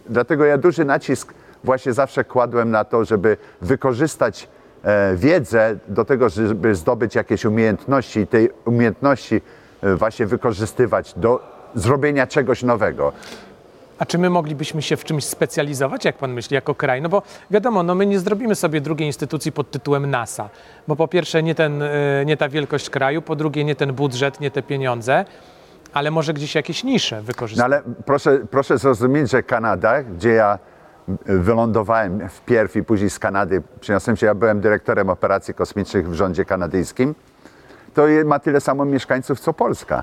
Dlatego 0.09 0.45
ja 0.45 0.59
duży 0.59 0.85
nacisk 0.85 1.35
właśnie 1.65 1.93
zawsze 1.93 2.25
kładłem 2.25 2.71
na 2.71 2.85
to, 2.85 3.05
żeby 3.05 3.37
wykorzystać 3.61 4.49
e, 4.85 5.17
wiedzę 5.17 5.77
do 5.89 6.05
tego, 6.05 6.29
żeby 6.29 6.75
zdobyć 6.75 7.15
jakieś 7.15 7.45
umiejętności 7.45 8.21
i 8.21 8.27
tej 8.27 8.51
umiejętności 8.65 9.41
e, 9.83 9.95
właśnie 9.95 10.27
wykorzystywać 10.27 11.15
do 11.17 11.41
zrobienia 11.75 12.27
czegoś 12.27 12.63
nowego. 12.63 13.13
A 13.99 14.07
czy 14.07 14.19
my 14.19 14.31
moglibyśmy 14.31 14.83
się 14.83 14.97
w 14.97 15.05
czymś 15.05 15.25
specjalizować, 15.25 16.05
jak 16.05 16.17
pan 16.17 16.33
myśli, 16.33 16.55
jako 16.55 16.75
kraj? 16.75 17.03
No 17.03 17.09
bo 17.09 17.23
wiadomo, 17.51 17.83
no 17.83 17.95
my 17.95 18.07
nie 18.07 18.19
zrobimy 18.19 18.55
sobie 18.55 18.81
drugiej 18.81 19.07
instytucji 19.07 19.53
pod 19.53 19.71
tytułem 19.71 20.11
NASA, 20.11 20.49
bo 20.89 20.97
po 20.97 21.09
pierwsze 21.09 21.43
nie, 21.43 21.55
ten, 21.55 21.83
y, 21.83 21.89
nie 22.27 22.37
ta 22.37 22.49
wielkość 22.49 22.91
kraju, 22.91 23.23
po 23.23 23.37
drugie 23.37 23.65
nie 23.65 23.75
ten 23.77 23.93
budżet, 23.93 24.41
nie 24.41 24.51
te 24.51 24.63
pieniądze, 24.63 25.25
ale 25.93 26.11
może 26.11 26.35
gdzieś 26.35 26.55
jakieś 26.55 26.85
nisze 26.85 27.17
No 27.17 27.23
wykorzystać. 27.23 27.65
ale 27.65 27.83
proszę, 28.07 28.39
proszę 28.51 28.79
zrozumieć, 28.79 29.31
że 29.31 29.43
Kanada, 29.43 30.03
gdzie 30.03 30.31
ja 30.31 30.59
wylądowałem 31.27 32.29
wpierw 32.29 32.77
i 32.77 32.83
później 32.83 33.11
z 33.11 33.19
Kanady 33.19 33.63
przyniosłem 33.81 34.17
się, 34.17 34.27
ja 34.27 34.35
byłem 34.35 34.61
dyrektorem 34.61 35.11
operacji 35.11 35.55
kosmicznych 35.55 36.11
w 36.11 36.15
rządzie 36.15 36.45
kanadyjskim, 36.45 37.15
to 37.95 38.03
ma 38.25 38.39
tyle 38.39 38.61
samo 38.61 38.85
mieszkańców 38.85 39.41
co 39.41 39.53
Polska. 39.53 40.03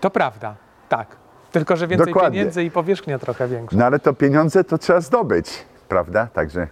To 0.00 0.10
prawda, 0.10 0.54
tak. 0.88 1.16
Tylko, 1.52 1.76
że 1.76 1.86
więcej 1.86 2.06
Dokładnie. 2.06 2.38
pieniędzy 2.38 2.64
i 2.64 2.70
powierzchnia 2.70 3.18
trochę 3.18 3.48
większa. 3.48 3.76
No 3.76 3.84
ale 3.84 3.98
to 3.98 4.12
pieniądze 4.12 4.64
to 4.64 4.78
trzeba 4.78 5.00
zdobyć, 5.00 5.64
prawda? 5.88 6.26
Także, 6.26 6.68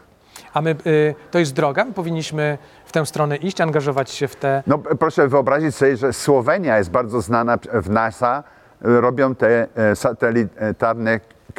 A 0.54 0.60
my, 0.60 0.76
y, 0.86 1.14
to 1.30 1.38
jest 1.38 1.52
droga, 1.52 1.84
my 1.84 1.92
powinniśmy 1.92 2.58
w 2.84 2.92
tę 2.92 3.06
stronę 3.06 3.36
iść, 3.36 3.60
angażować 3.60 4.10
się 4.10 4.28
w 4.28 4.36
te... 4.36 4.62
no 4.66 4.78
proszę 4.78 5.28
wyobrazić 5.28 5.74
sobie, 5.74 5.96
że 5.96 6.12
Słowenia 6.12 6.78
jest 6.78 6.90
bardzo 6.90 7.20
znana 7.20 7.58
w 7.72 7.90
NASA, 7.90 8.44
robią 8.80 9.34
te 9.34 9.68
e, 9.76 9.96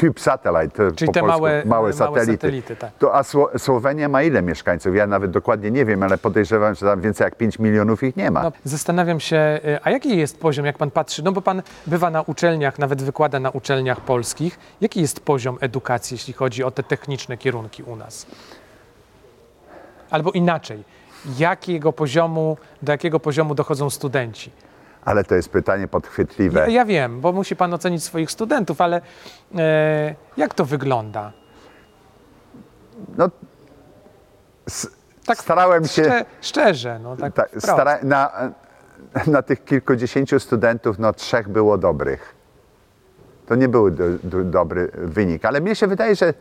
satelitarne 0.01 0.69
CubeSatellite, 0.69 0.91
Czyli 0.95 1.07
po 1.07 1.13
te 1.13 1.19
polsku, 1.19 1.39
małe- 1.41 1.65
małe 1.65 1.93
satelity. 1.93 2.31
satelity, 2.31 2.75
tak. 2.75 2.91
To, 2.99 3.15
a 3.15 3.21
Sło- 3.21 3.59
Słowenia 3.59 4.09
ma 4.09 4.23
ile 4.23 4.41
mieszkańców? 4.41 4.95
Ja 4.95 5.07
nawet 5.07 5.31
dokładnie 5.31 5.71
nie 5.71 5.85
wiem, 5.85 6.03
ale 6.03 6.17
podejrzewam, 6.17 6.75
że 6.75 6.85
tam 6.85 7.01
więcej 7.01 7.25
jak 7.25 7.35
5 7.35 7.59
milionów 7.59 8.03
ich 8.03 8.15
nie 8.15 8.31
ma. 8.31 8.43
No, 8.43 8.51
zastanawiam 8.63 9.19
się, 9.19 9.59
y, 9.65 9.79
a 9.83 9.91
jaki 9.91 10.17
jest 10.17 10.39
poziom, 10.39 10.65
jak 10.65 10.77
pan 10.77 10.91
patrzy, 10.91 11.23
no 11.23 11.31
bo 11.31 11.41
pan 11.41 11.61
bywa 11.87 12.09
na 12.09 12.21
uczelniach, 12.21 12.79
nawet 12.79 13.01
wykłada 13.03 13.39
na 13.39 13.49
uczelniach 13.49 14.01
polskich. 14.01 14.59
Jaki 14.81 15.01
jest 15.01 15.19
poziom 15.19 15.57
edukacji, 15.61 16.15
jeśli 16.15 16.33
chodzi 16.33 16.63
o 16.63 16.71
te 16.71 16.83
techniczne 16.83 17.37
kierunki 17.37 17.83
u 17.83 17.95
nas? 17.95 18.25
Albo 20.09 20.31
inaczej, 20.31 20.83
jakiego 21.39 21.93
poziomu, 21.93 22.57
do 22.81 22.91
jakiego 22.91 23.19
poziomu 23.19 23.55
dochodzą 23.55 23.89
studenci? 23.89 24.51
Ale 25.05 25.23
to 25.23 25.35
jest 25.35 25.49
pytanie 25.49 25.87
podchwytliwe. 25.87 26.59
Ja, 26.59 26.67
ja 26.67 26.85
wiem, 26.85 27.21
bo 27.21 27.31
musi 27.31 27.55
pan 27.55 27.73
ocenić 27.73 28.03
swoich 28.03 28.31
studentów, 28.31 28.81
ale 28.81 29.01
e, 29.57 30.15
jak 30.37 30.53
to 30.53 30.65
wygląda? 30.65 31.31
No, 33.17 33.29
s- 34.67 34.89
Tak 35.25 35.37
starałem 35.37 35.83
się. 35.85 36.03
Szcze, 36.03 36.25
szczerze, 36.41 36.99
no 36.99 37.17
tak, 37.17 37.33
Tak, 37.33 37.49
stara, 37.59 37.99
na, 38.03 38.31
na 39.27 39.41
tych 39.41 39.65
kilkudziesięciu 39.65 40.39
studentów, 40.39 40.99
no 40.99 41.13
trzech 41.13 41.49
było 41.49 41.77
dobrych. 41.77 42.35
To 43.47 43.55
nie 43.55 43.67
był 43.69 43.91
do, 43.91 44.03
do, 44.23 44.43
dobry 44.43 44.91
wynik, 44.93 45.45
ale 45.45 45.61
mnie 45.61 45.75
się 45.75 45.87
wydaje, 45.87 46.15
że 46.15 46.33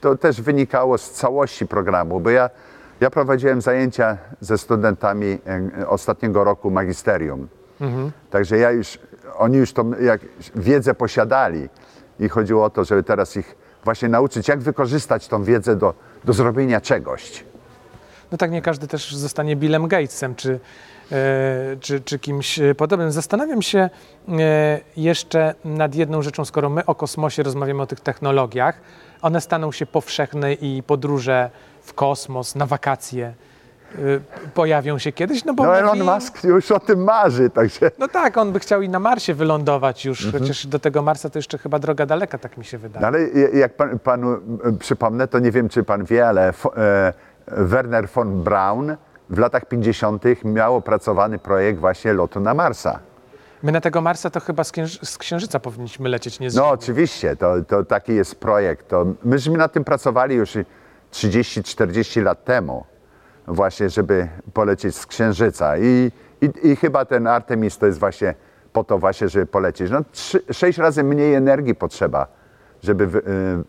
to 0.00 0.16
też 0.16 0.40
wynikało 0.40 0.98
z 0.98 1.10
całości 1.10 1.66
programu, 1.66 2.20
bo 2.20 2.30
ja, 2.30 2.50
ja 3.00 3.10
prowadziłem 3.10 3.60
zajęcia 3.60 4.16
ze 4.40 4.58
studentami 4.58 5.38
e, 5.80 5.88
ostatniego 5.88 6.44
roku 6.44 6.70
magisterium. 6.70 7.48
Także 8.30 8.58
ja 8.58 8.70
już, 8.70 8.98
oni 9.36 9.56
już 9.56 9.72
tą 9.72 9.90
jak, 10.00 10.20
wiedzę 10.54 10.94
posiadali 10.94 11.68
i 12.20 12.28
chodziło 12.28 12.64
o 12.64 12.70
to, 12.70 12.84
żeby 12.84 13.02
teraz 13.02 13.36
ich 13.36 13.56
właśnie 13.84 14.08
nauczyć, 14.08 14.48
jak 14.48 14.60
wykorzystać 14.60 15.28
tą 15.28 15.44
wiedzę 15.44 15.76
do, 15.76 15.94
do 16.24 16.32
zrobienia 16.32 16.80
czegoś. 16.80 17.44
No 18.32 18.38
tak, 18.38 18.50
nie 18.50 18.62
każdy 18.62 18.88
też 18.88 19.14
zostanie 19.14 19.56
Billem 19.56 19.88
Gatesem 19.88 20.34
czy, 20.34 20.60
e, 21.12 21.76
czy, 21.80 22.00
czy 22.00 22.18
kimś 22.18 22.58
e, 22.58 22.74
podobnym. 22.74 23.12
Zastanawiam 23.12 23.62
się 23.62 23.78
e, 23.78 23.90
jeszcze 24.96 25.54
nad 25.64 25.94
jedną 25.94 26.22
rzeczą, 26.22 26.44
skoro 26.44 26.70
my 26.70 26.86
o 26.86 26.94
kosmosie 26.94 27.42
rozmawiamy 27.42 27.82
o 27.82 27.86
tych 27.86 28.00
technologiach, 28.00 28.80
one 29.22 29.40
staną 29.40 29.72
się 29.72 29.86
powszechne 29.86 30.52
i 30.52 30.82
podróże 30.82 31.50
w 31.82 31.94
kosmos, 31.94 32.54
na 32.54 32.66
wakacje 32.66 33.34
pojawią 34.54 34.98
się 34.98 35.12
kiedyś, 35.12 35.44
no 35.44 35.54
bo 35.54 35.64
No 35.64 35.76
Elon 35.78 35.98
mówi- 35.98 36.10
Musk 36.10 36.44
już 36.44 36.70
o 36.72 36.80
tym 36.80 37.04
marzy, 37.04 37.50
także... 37.50 37.90
No 37.98 38.08
tak, 38.08 38.36
on 38.36 38.52
by 38.52 38.60
chciał 38.60 38.82
i 38.82 38.88
na 38.88 38.98
Marsie 38.98 39.34
wylądować 39.34 40.04
już, 40.04 40.24
Mhm. 40.24 40.42
chociaż 40.42 40.66
do 40.66 40.78
tego 40.78 41.02
Marsa 41.02 41.30
to 41.30 41.38
jeszcze 41.38 41.58
chyba 41.58 41.78
droga 41.78 42.06
daleka, 42.06 42.38
tak 42.38 42.58
mi 42.58 42.64
się 42.64 42.78
wydaje. 42.78 43.00
No 43.02 43.06
ale 43.06 43.20
jak 43.58 43.76
pan, 43.76 43.98
panu 43.98 44.32
e, 44.32 44.38
przypomnę, 44.78 45.28
to 45.28 45.38
nie 45.38 45.50
wiem, 45.50 45.68
czy 45.68 45.82
pan 45.84 46.04
wie, 46.04 46.28
ale 46.28 46.48
e, 46.48 47.12
Werner 47.46 48.08
von 48.08 48.42
Braun 48.42 48.96
w 49.30 49.38
latach 49.38 49.64
50. 49.66 50.24
miał 50.44 50.76
opracowany 50.76 51.38
projekt 51.38 51.80
właśnie 51.80 52.12
lotu 52.12 52.40
na 52.40 52.54
Marsa. 52.54 52.98
My 53.62 53.72
na 53.72 53.80
tego 53.80 54.00
Marsa 54.00 54.30
to 54.30 54.40
chyba 54.40 54.64
z, 54.64 54.72
księży- 54.72 55.04
z 55.06 55.18
Księżyca 55.18 55.60
powinniśmy 55.60 56.08
lecieć, 56.08 56.40
nie 56.40 56.50
z 56.50 56.54
No 56.54 56.68
oczywiście, 56.68 57.36
to, 57.36 57.54
to 57.68 57.84
taki 57.84 58.14
jest 58.14 58.34
projekt. 58.34 58.88
To 58.88 59.06
myśmy 59.24 59.58
nad 59.58 59.72
tym 59.72 59.84
pracowali 59.84 60.34
już 60.36 60.56
i 60.56 60.64
30-40 61.12 62.22
lat 62.22 62.44
temu, 62.44 62.84
właśnie, 63.54 63.90
żeby 63.90 64.28
polecieć 64.54 64.96
z 64.96 65.06
Księżyca. 65.06 65.78
I, 65.78 66.10
i, 66.40 66.50
I 66.68 66.76
chyba 66.76 67.04
ten 67.04 67.26
Artemis 67.26 67.78
to 67.78 67.86
jest 67.86 67.98
właśnie 67.98 68.34
po 68.72 68.84
to 68.84 68.98
właśnie, 68.98 69.28
żeby 69.28 69.46
polecieć. 69.46 69.90
No, 69.90 70.00
trzy, 70.12 70.42
sześć 70.52 70.78
razy 70.78 71.04
mniej 71.04 71.34
energii 71.34 71.74
potrzeba, 71.74 72.26
żeby 72.82 73.06
wy, 73.06 73.18
y, 73.18 73.22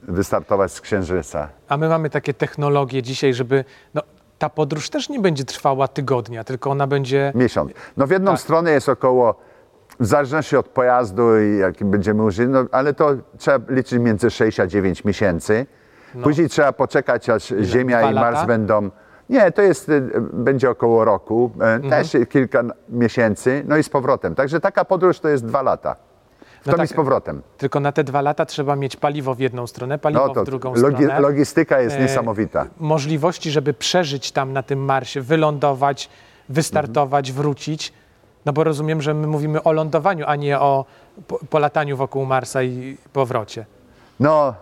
wystartować 0.04 0.72
z 0.72 0.82
Księżyca. 0.82 1.50
A 1.68 1.78
my 1.78 1.90
mamy 1.90 2.10
takie 2.10 2.34
technologie 2.34 3.02
dzisiaj, 3.04 3.34
żeby. 3.34 3.66
No, 3.94 4.02
ta 4.40 4.50
podróż 4.50 4.90
też 4.90 5.10
nie 5.10 5.20
będzie 5.20 5.44
trwała 5.46 5.88
tygodnia, 5.88 6.44
tylko 6.44 6.70
ona 6.72 6.88
będzie. 6.88 7.32
Miesiąc. 7.36 7.72
No 7.98 8.08
w 8.08 8.12
jedną 8.12 8.32
Tak. 8.32 8.40
stronę 8.42 8.72
jest 8.72 8.90
około, 8.90 9.36
w 10.00 10.06
zależności 10.06 10.58
od 10.58 10.68
pojazdu 10.68 11.40
i 11.40 11.58
jaki 11.58 11.86
będziemy 11.86 12.24
użyli, 12.24 12.50
no, 12.50 12.66
ale 12.72 12.94
to 12.94 13.12
trzeba 13.38 13.66
liczyć 13.76 14.00
między 14.00 14.30
6 14.30 14.60
a 14.60 14.68
9 14.68 15.04
miesięcy. 15.04 15.66
Później 16.24 16.50
trzeba 16.50 16.74
poczekać, 16.74 17.30
aż 17.30 17.54
Ziemia 17.62 18.02
No. 18.02 18.08
Dwa 18.08 18.12
i 18.12 18.16
Mars 18.24 18.36
lata? 18.36 18.48
będą... 18.48 18.90
Nie, 19.32 19.52
to 19.52 19.62
jest, 19.62 19.90
y, 19.90 20.02
będzie 20.34 20.70
około 20.70 21.06
roku, 21.06 21.52
e, 21.62 21.64
Mhm. 21.64 21.90
też 21.90 22.18
kilka 22.30 22.64
miesięcy, 22.90 23.64
no 23.68 23.78
i 23.78 23.84
z 23.84 23.90
powrotem. 23.90 24.36
Także 24.36 24.60
taka 24.60 24.86
podróż 24.86 25.20
to 25.20 25.30
jest 25.30 25.46
dwa 25.46 25.62
lata. 25.62 25.96
W 26.62 26.68
No 26.68 26.74
tak. 26.78 26.88
z 26.88 26.94
powrotem. 26.94 27.42
Tylko 27.58 27.80
na 27.80 27.92
te 27.92 28.04
dwa 28.04 28.22
lata 28.22 28.46
trzeba 28.46 28.76
mieć 28.76 28.96
paliwo 28.96 29.36
w 29.36 29.40
jedną 29.40 29.68
stronę, 29.68 29.98
paliwo 30.00 30.28
No 30.36 30.42
w 30.42 30.46
drugą 30.46 30.74
logi, 30.76 31.04
stronę. 31.04 31.20
logistyka 31.20 31.80
jest 31.82 31.96
E, 31.96 32.00
niesamowita. 32.02 32.66
Możliwości, 32.80 33.52
żeby 33.52 33.74
przeżyć 33.74 34.32
tam 34.32 34.54
na 34.54 34.64
tym 34.64 34.80
Marsie, 34.86 35.22
wylądować, 35.22 36.10
wystartować, 36.50 37.30
Mhm. 37.30 37.44
wrócić. 37.44 37.94
No 38.46 38.54
bo 38.54 38.64
rozumiem, 38.64 39.02
że 39.02 39.14
my 39.14 39.28
mówimy 39.28 39.64
o 39.64 39.72
lądowaniu, 39.72 40.26
a 40.28 40.36
nie 40.36 40.60
o 40.60 40.86
po, 41.28 41.40
polataniu 41.50 41.98
wokół 41.98 42.26
Marsa 42.26 42.64
i 42.64 42.98
powrocie. 43.14 43.66
No, 44.20 44.54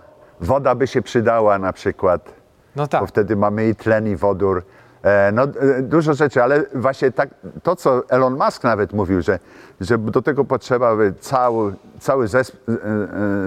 woda 0.42 0.76
by 0.76 0.88
się 0.88 1.02
przydała 1.02 1.60
na 1.60 1.74
przykład. 1.74 2.39
No 2.80 2.88
tak. 2.88 3.02
bo 3.02 3.08
wtedy 3.08 3.36
mamy 3.36 3.68
i 3.70 3.76
tlen, 3.76 4.08
i 4.08 4.16
wodór. 4.16 4.64
E, 5.04 5.32
no, 5.32 5.44
e, 5.44 5.82
dużo 5.82 6.14
rzeczy, 6.14 6.44
ale 6.44 6.64
właśnie 6.76 7.12
tak, 7.12 7.30
to, 7.64 7.76
co 7.76 8.10
Elon 8.10 8.38
Musk 8.46 8.64
nawet 8.64 8.94
mówił, 8.94 9.22
że, 9.22 9.40
że 9.82 9.98
do 9.98 10.22
tego 10.22 10.46
potrzeba 10.46 10.96
by 10.96 11.14
cały, 11.20 11.74
cały 12.00 12.28
zespół, 12.28 12.60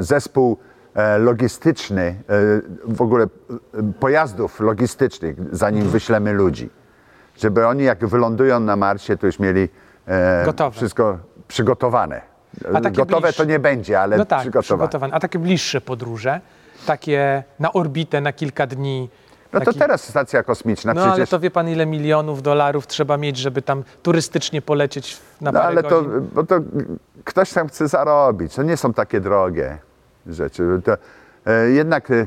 zespół 0.01 0.57
e, 0.95 1.19
logistyczny, 1.19 2.03
e, 2.03 2.15
w 2.95 3.03
ogóle 3.03 3.25
e, 3.25 3.29
pojazdów 4.01 4.61
logistycznych, 4.61 5.37
zanim 5.53 5.89
wyślemy 5.89 6.33
ludzi. 6.33 6.71
Żeby 7.39 7.67
oni, 7.67 7.85
jak 7.85 8.07
wylądują 8.07 8.61
na 8.61 8.77
Marsie, 8.77 9.17
to 9.17 9.27
już 9.27 9.39
mieli 9.39 9.69
e, 10.07 10.43
Gotowe. 10.45 10.77
wszystko 10.77 11.19
przygotowane. 11.49 12.21
A 12.75 12.81
takie 12.81 12.97
Gotowe 12.97 13.29
bliższe- 13.29 13.37
to 13.37 13.45
nie 13.45 13.59
będzie, 13.59 14.01
ale 14.01 14.17
No 14.17 14.25
tak, 14.25 14.41
przygotowane. 14.41 14.63
przygotowane. 14.89 15.15
A 15.15 15.21
takie 15.21 15.39
bliższe 15.39 15.81
podróże, 15.81 16.41
takie 16.87 17.43
na 17.59 17.73
orbitę 17.73 18.21
na 18.21 18.33
kilka 18.33 18.67
dni. 18.67 19.11
No 19.53 19.61
to 19.61 19.67
taki- 19.67 19.79
teraz 19.79 20.09
stacja 20.09 20.43
kosmiczna 20.43 20.95
No 20.95 21.01
przecież. 21.01 21.19
ale 21.19 21.27
to 21.27 21.41
wie 21.41 21.51
pan, 21.51 21.69
ile 21.69 21.87
milionów 21.87 22.43
dolarów 22.43 22.87
trzeba 22.87 23.17
mieć, 23.17 23.37
żeby 23.37 23.63
tam 23.63 23.85
turystycznie 24.03 24.63
polecieć 24.63 25.19
na 25.41 25.53
No 25.53 25.59
parę 25.61 25.69
ale 25.69 25.83
to, 25.83 26.03
bo 26.35 26.45
to 26.45 26.61
ktoś 27.25 27.53
tam 27.53 27.69
chce 27.69 27.89
zarobić. 27.89 28.55
To 28.55 28.63
nie 28.63 28.77
są 28.77 28.93
takie 28.93 29.21
drogie 29.21 29.79
rzeczy. 30.27 30.81
To, 30.85 30.93
e, 31.47 31.69
jednak 31.71 32.11
e, 32.11 32.27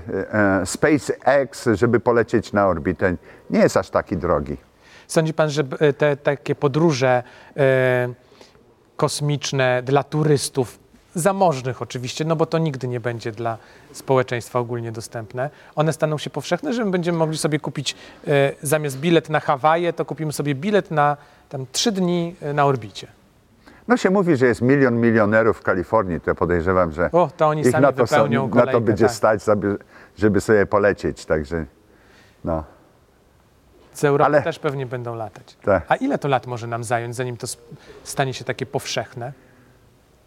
e, 0.62 0.66
SpaceX, 0.66 1.70
żeby 1.74 2.00
polecieć 2.00 2.54
na 2.54 2.68
orbitę, 2.68 3.16
nie 3.50 3.60
jest 3.60 3.78
aż 3.78 3.90
taki 3.90 4.18
drogi. 4.18 4.58
Sądzi 5.08 5.34
pan, 5.34 5.50
że 5.50 5.64
b- 5.64 5.94
te 5.94 6.18
takie 6.18 6.56
podróże 6.56 7.24
e, 7.58 8.10
kosmiczne 8.98 9.82
dla 9.84 10.04
turystów, 10.04 10.80
zamożnych 11.16 11.82
oczywiście, 11.82 12.26
no 12.26 12.36
bo 12.36 12.46
to 12.46 12.58
nigdy 12.58 12.88
nie 12.88 13.00
będzie 13.00 13.32
dla 13.32 13.58
społeczeństwa 13.92 14.60
ogólnie 14.60 14.92
dostępne, 14.92 15.50
one 15.76 15.94
staną 15.94 16.18
się 16.18 16.30
powszechne, 16.30 16.74
że 16.74 16.86
my 16.86 16.92
będziemy 16.92 17.18
mogli 17.18 17.38
sobie 17.38 17.60
kupić 17.60 17.96
e, 18.28 18.52
zamiast 18.62 18.98
bilet 19.00 19.30
na 19.30 19.40
Hawaje, 19.40 19.94
to 19.94 20.06
kupimy 20.06 20.34
sobie 20.34 20.56
bilet 20.56 20.92
na 20.92 21.18
tam 21.50 21.66
trzy 21.72 21.92
dni 21.92 22.36
e, 22.42 22.54
na 22.54 22.66
orbicie. 22.66 23.08
No 23.88 23.98
się 23.98 24.10
mówi, 24.10 24.36
że 24.36 24.46
jest 24.46 24.62
milion 24.62 24.96
milionerów 24.96 25.58
w 25.58 25.62
Kalifornii, 25.62 26.22
to 26.22 26.32
ja 26.32 26.36
podejrzewam, 26.36 26.92
że 26.92 27.10
O, 27.12 27.30
to 27.38 27.48
oni 27.48 27.62
ich 27.62 27.70
sami 27.72 27.82
na 27.82 27.92
to, 27.92 28.06
wypełnią 28.06 28.48
na 28.50 28.66
to 28.66 28.82
będzie 28.82 29.06
tak. 29.06 29.16
stać, 29.16 29.44
żeby- 29.46 29.78
żeby 30.18 30.42
sobie 30.42 30.66
polecieć. 30.66 31.26
Także 31.26 31.66
no. 32.44 32.64
Z 33.94 34.04
Europy 34.04 34.26
Ale- 34.26 34.42
też 34.42 34.60
pewnie 34.60 34.86
będą 34.86 35.16
latać. 35.16 35.58
Tak. 35.64 35.86
A 35.88 35.96
ile 35.96 36.18
to 36.18 36.28
lat 36.28 36.48
może 36.48 36.68
nam 36.68 36.84
zająć, 36.84 37.16
zanim 37.16 37.38
to 37.38 37.46
sp- 37.54 37.64
stanie 38.04 38.34
się 38.34 38.44
takie 38.46 38.66
powszechne? 38.66 39.34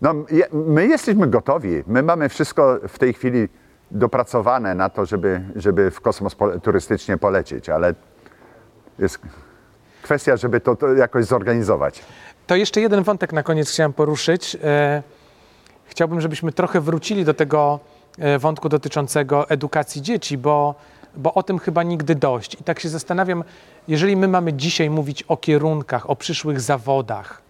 No, 0.02 0.14
my 0.52 0.86
jesteśmy 0.86 1.26
gotowi. 1.26 1.82
My 1.86 2.02
mamy 2.02 2.28
wszystko 2.28 2.78
w 2.88 2.98
tej 2.98 3.12
chwili 3.12 3.48
dopracowane 3.90 4.74
na 4.74 4.88
to, 4.88 5.06
żeby, 5.06 5.40
żeby 5.56 5.90
w 5.90 6.00
kosmos 6.00 6.36
turystycznie 6.62 7.16
polecieć, 7.16 7.68
ale 7.68 7.94
jest 8.98 9.18
kwestia, 10.02 10.36
żeby 10.36 10.60
to, 10.60 10.76
to 10.76 10.94
jakoś 10.94 11.24
zorganizować. 11.24 12.02
To 12.46 12.56
jeszcze 12.56 12.80
jeden 12.80 13.02
wątek 13.02 13.32
na 13.32 13.42
koniec 13.42 13.70
chciałem 13.70 13.92
poruszyć. 13.92 14.56
E, 14.64 15.02
chciałbym, 15.84 16.20
żebyśmy 16.20 16.52
trochę 16.52 16.80
wrócili 16.80 17.24
do 17.24 17.34
tego 17.34 17.80
e, 18.18 18.38
wątku 18.38 18.68
dotyczącego 18.68 19.50
edukacji 19.50 20.02
dzieci, 20.02 20.38
bo, 20.38 20.74
bo 21.16 21.34
o 21.34 21.42
tym 21.42 21.58
chyba 21.58 21.82
nigdy 21.82 22.14
dość. 22.14 22.54
I 22.60 22.64
tak 22.64 22.80
się 22.80 22.88
zastanawiam, 22.88 23.44
jeżeli 23.88 24.16
my 24.16 24.28
mamy 24.28 24.52
dzisiaj 24.52 24.90
mówić 24.90 25.22
o 25.22 25.36
kierunkach, 25.36 26.10
o 26.10 26.16
przyszłych 26.16 26.60
zawodach, 26.60 27.47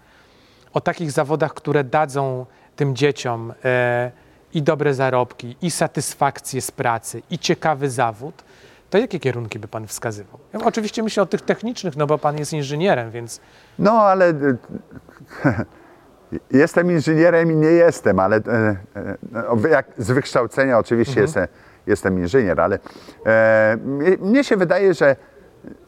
o 0.74 0.80
takich 0.80 1.10
zawodach, 1.12 1.54
które 1.54 1.84
dadzą 1.84 2.46
tym 2.76 2.96
dzieciom 2.96 3.52
e, 3.64 4.10
i 4.54 4.62
dobre 4.62 4.94
zarobki, 4.94 5.56
i 5.62 5.70
satysfakcję 5.70 6.60
z 6.62 6.70
pracy, 6.70 7.22
i 7.30 7.38
ciekawy 7.38 7.90
zawód, 7.90 8.44
to 8.90 8.98
jakie 8.98 9.20
kierunki 9.20 9.58
by 9.58 9.68
Pan 9.68 9.86
wskazywał? 9.86 10.38
Ja 10.52 10.60
oczywiście 10.64 11.02
myślę 11.02 11.22
o 11.22 11.26
tych 11.26 11.42
technicznych, 11.42 11.96
no 11.96 12.06
bo 12.06 12.18
Pan 12.18 12.38
jest 12.38 12.52
inżynierem, 12.52 13.10
więc 13.10 13.40
No 13.78 13.92
ale 14.02 14.28
e, 14.28 14.34
jestem 16.50 16.90
inżynierem 16.90 17.52
i 17.52 17.56
nie 17.56 17.68
jestem, 17.68 18.18
ale 18.18 18.36
e, 18.36 18.76
e, 19.64 19.68
jak 19.70 19.86
z 19.96 20.10
wykształcenia 20.10 20.78
oczywiście 20.78 21.20
jestem, 21.20 21.46
jestem 21.86 22.18
inżynier, 22.18 22.60
ale 22.60 22.78
e, 23.26 23.76
mnie- 23.84 24.16
mnie 24.20 24.44
się 24.44 24.56
wydaje, 24.56 24.94
że, 24.94 25.16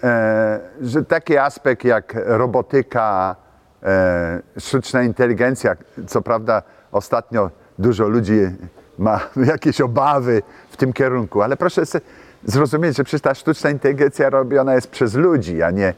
e, 0.02 0.60
że 0.80 1.04
taki 1.04 1.38
aspekt 1.38 1.84
jak 1.84 2.14
robotyka, 2.26 3.36
e, 3.82 4.42
sztuczna 4.58 5.02
inteligencja, 5.02 5.76
co 6.06 6.22
prawda 6.22 6.62
ostatnio 6.92 7.50
dużo 7.78 8.08
ludzi 8.08 8.40
ma 8.98 9.20
jakieś 9.52 9.80
obawy 9.80 10.42
w 10.70 10.76
tym 10.76 10.92
kierunku, 10.92 11.42
ale 11.42 11.56
proszę 11.56 11.82
zrozumieć, 12.44 12.96
że 12.96 13.04
przecież 13.04 13.20
ta 13.20 13.34
sztuczna 13.34 13.70
inteligencja 13.70 14.30
robiona 14.30 14.74
jest 14.74 14.90
przez 14.90 15.14
ludzi, 15.14 15.62
a 15.62 15.70
nie 15.70 15.94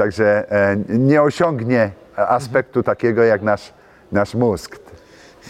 Także 0.00 0.52
e, 0.52 0.76
nie 0.88 1.22
osiągnie 1.22 1.90
aspektu 2.16 2.82
takiego 2.82 3.22
jak 3.22 3.42
nasz, 3.42 3.72
nasz 4.12 4.34
mózg, 4.34 4.78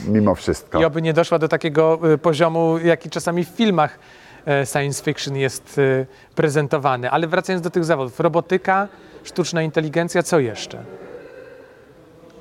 mimo 0.09 0.35
wszystko. 0.35 0.81
i 0.81 0.85
oby 0.85 1.03
nie 1.03 1.13
doszła 1.13 1.39
do 1.39 1.49
takiego 1.49 1.99
y, 2.13 2.19
poziomu, 2.19 2.79
jaki 2.79 3.11
czasami 3.11 3.45
w 3.45 3.49
filmach 3.49 3.99
e, 4.47 4.67
science 4.67 5.05
fiction 5.05 5.37
jest 5.37 5.79
y, 5.79 6.07
prezentowany. 6.35 7.11
Ale 7.11 7.27
wracając 7.27 7.63
do 7.63 7.71
tych 7.71 7.85
zawodów, 7.85 8.21
robotyka, 8.21 8.89
sztuczna 9.23 9.63
inteligencja, 9.63 10.23
co 10.23 10.39
jeszcze? 10.39 10.85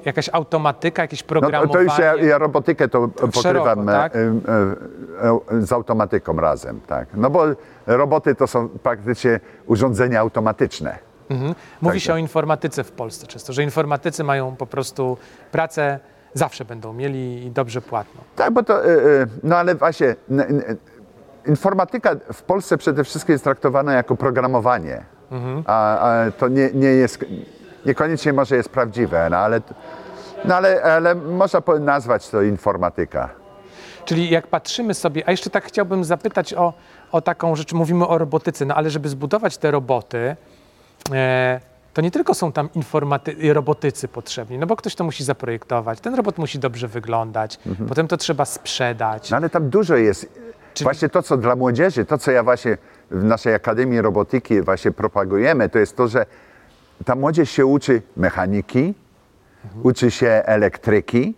Jakaś 0.09 0.29
automatyka, 0.33 1.01
jakieś 1.01 1.21
No, 1.21 1.27
programowanie? 1.27 1.73
to 1.73 1.81
już 1.81 1.97
ja, 1.97 2.15
ja 2.15 2.37
robotykę 2.37 2.87
to 2.87 3.07
pokrywam 3.07 3.85
tak? 3.85 4.15
e, 4.15 4.19
e, 4.19 5.57
e, 5.57 5.61
z 5.61 5.71
automatyką 5.71 6.35
razem. 6.35 6.79
Tak. 6.87 7.07
No 7.13 7.29
bo 7.29 7.45
roboty 7.87 8.35
to 8.35 8.47
są 8.47 8.69
praktycznie 8.69 9.39
urządzenia 9.65 10.19
automatyczne. 10.19 10.99
Mhm. 11.29 11.55
Mówi 11.81 11.93
Także. 11.93 11.99
się 11.99 12.13
o 12.13 12.17
informatyce 12.17 12.83
w 12.83 12.91
Polsce 12.91 13.27
często, 13.27 13.53
że 13.53 13.63
informatycy 13.63 14.23
mają 14.23 14.55
po 14.55 14.65
prostu 14.65 15.17
pracę, 15.51 15.99
zawsze 16.33 16.65
będą 16.65 16.93
mieli 16.93 17.45
i 17.45 17.51
dobrze 17.51 17.81
płatną. 17.81 18.21
Tak, 18.35 18.53
bo 18.53 18.63
to, 18.63 18.81
no 19.43 19.57
ale 19.57 19.75
właśnie, 19.75 20.15
informatyka 21.45 22.15
w 22.33 22.41
Polsce 22.43 22.77
przede 22.77 23.03
wszystkim 23.03 23.33
jest 23.33 23.43
traktowana 23.43 23.93
jako 23.93 24.15
programowanie, 24.15 25.03
a, 25.65 25.99
a 25.99 26.31
to 26.31 26.47
nie, 26.47 26.69
nie 26.73 26.87
jest, 26.87 27.25
niekoniecznie 27.85 28.33
może 28.33 28.55
jest 28.55 28.69
prawdziwe, 28.69 29.27
no 29.31 29.37
ale, 29.37 29.61
no 30.45 30.55
ale, 30.55 30.83
ale 30.83 31.15
można 31.15 31.61
nazwać 31.79 32.29
to 32.29 32.41
informatyka. 32.41 33.29
Czyli 34.05 34.29
jak 34.29 34.47
patrzymy 34.47 34.93
sobie, 34.93 35.23
a 35.27 35.31
jeszcze 35.31 35.49
tak 35.49 35.65
chciałbym 35.65 36.03
zapytać 36.03 36.53
o, 36.53 36.73
o 37.11 37.21
taką 37.21 37.55
rzecz, 37.55 37.73
mówimy 37.73 38.07
o 38.07 38.17
robotyce, 38.17 38.65
no 38.65 38.75
ale 38.75 38.89
żeby 38.89 39.09
zbudować 39.09 39.57
te 39.57 39.71
roboty, 39.71 40.35
e, 41.13 41.59
to 41.93 42.01
nie 42.01 42.11
tylko 42.11 42.33
są 42.33 42.51
tam 42.51 42.69
informaty, 42.75 43.53
robotycy 43.53 44.07
potrzebni, 44.07 44.57
no 44.59 44.67
bo 44.67 44.75
ktoś 44.75 44.95
to 44.95 45.03
musi 45.03 45.23
zaprojektować, 45.23 45.99
ten 45.99 46.15
robot 46.15 46.37
musi 46.37 46.59
dobrze 46.59 46.87
wyglądać, 46.87 47.59
potem 47.87 48.07
to 48.07 48.17
trzeba 48.17 48.45
sprzedać. 48.45 49.29
No 49.31 49.37
ale 49.37 49.49
tam 49.49 49.69
dużo 49.69 49.95
jest. 49.95 50.29
Czyli- 50.73 50.85
Właśnie 50.85 51.09
to, 51.09 51.23
co 51.23 51.37
dla 51.37 51.55
młodzieży, 51.55 52.05
to, 52.05 52.17
co 52.17 52.31
ja 52.31 52.43
właśnie 52.43 52.77
w 53.11 53.23
naszej 53.23 53.53
Akademii 53.53 54.01
Robotyki 54.01 54.61
właśnie 54.61 54.91
propagujemy, 54.91 55.69
to 55.69 55.79
jest 55.79 55.95
to, 55.97 56.07
że 56.07 56.25
ta 57.05 57.15
młodzież 57.15 57.49
się 57.51 57.65
uczy 57.65 58.01
mechaniki, 58.17 58.93
uczy 59.83 60.11
się 60.11 60.27
elektryki, 60.45 61.35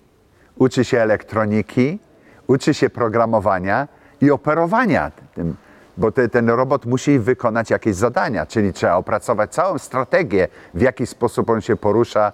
uczy 0.55 0.85
się 0.85 0.99
elektroniki, 0.99 1.99
uczy 2.47 2.73
się 2.73 2.89
programowania 2.89 3.87
i 4.21 4.31
operowania 4.31 5.11
tym, 5.35 5.55
bo 5.97 6.11
te, 6.11 6.29
ten 6.29 6.49
robot 6.49 6.85
musi 6.85 7.19
wykonać 7.19 7.69
jakieś 7.69 7.95
zadania, 7.95 8.45
czyli 8.45 8.73
trzeba 8.73 8.95
opracować 8.95 9.53
całą 9.53 9.77
strategię, 9.77 10.47
w 10.73 10.81
jaki 10.81 11.07
sposób 11.07 11.49
on 11.49 11.61
się 11.61 11.75
porusza, 11.75 12.31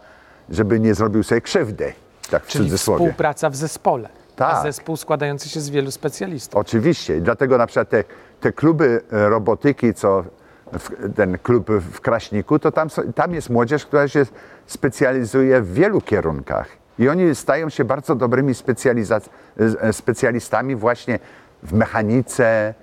żeby 0.50 0.80
nie 0.80 0.94
zrobił 0.94 1.24
sobie 1.24 1.42
krzywdy, 1.42 1.94
tak 2.32 2.44
w 2.44 2.48
Czyli 2.48 2.66
cudzysłowie. 2.66 3.06
współpraca 3.06 3.50
w 3.50 3.56
zespole, 3.56 4.10
a 4.36 4.38
Tak. 4.38 4.64
zespół 4.64 4.98
składający 4.98 5.50
się 5.50 5.60
z 5.62 5.70
wielu 5.70 5.92
specjalistów. 5.92 6.56
Oczywiście. 6.60 7.22
Dlatego 7.22 7.58
na 7.58 7.68
przykład 7.68 7.90
te, 7.90 8.04
te 8.42 8.52
kluby 8.54 9.02
robotyki, 9.12 9.94
co 9.94 10.24
w, 10.74 11.14
ten 11.16 11.38
klub 11.38 11.70
w 11.72 12.02
Kraśniku, 12.02 12.60
to 12.60 12.72
tam, 12.72 12.90
tam 13.16 13.34
jest 13.34 13.50
młodzież, 13.50 13.86
która 13.86 14.08
się 14.08 14.26
specjalizuje 14.66 15.62
w 15.62 15.74
wielu 15.74 16.02
kierunkach. 16.02 16.68
I 17.00 17.10
oni 17.10 17.36
stają 17.36 17.70
się 17.70 17.86
bardzo 17.86 18.16
dobrymi 18.16 18.54
e, 19.82 19.94
specjalistami 19.94 20.76
właśnie 20.76 21.20
w 21.64 21.74
mechanice, 21.74 22.46
e, 22.48 22.74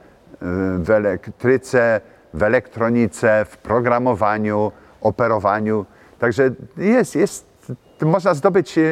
w 0.78 0.90
elektryce, 0.90 2.00
w 2.34 2.42
elektronice, 2.42 3.44
w 3.44 3.56
programowaniu, 3.56 4.72
operowaniu. 5.00 5.86
Także 6.18 6.50
jest, 6.76 7.16
jest, 7.16 7.46
można 8.00 8.34
zdobyć 8.34 8.78
e, 8.78 8.82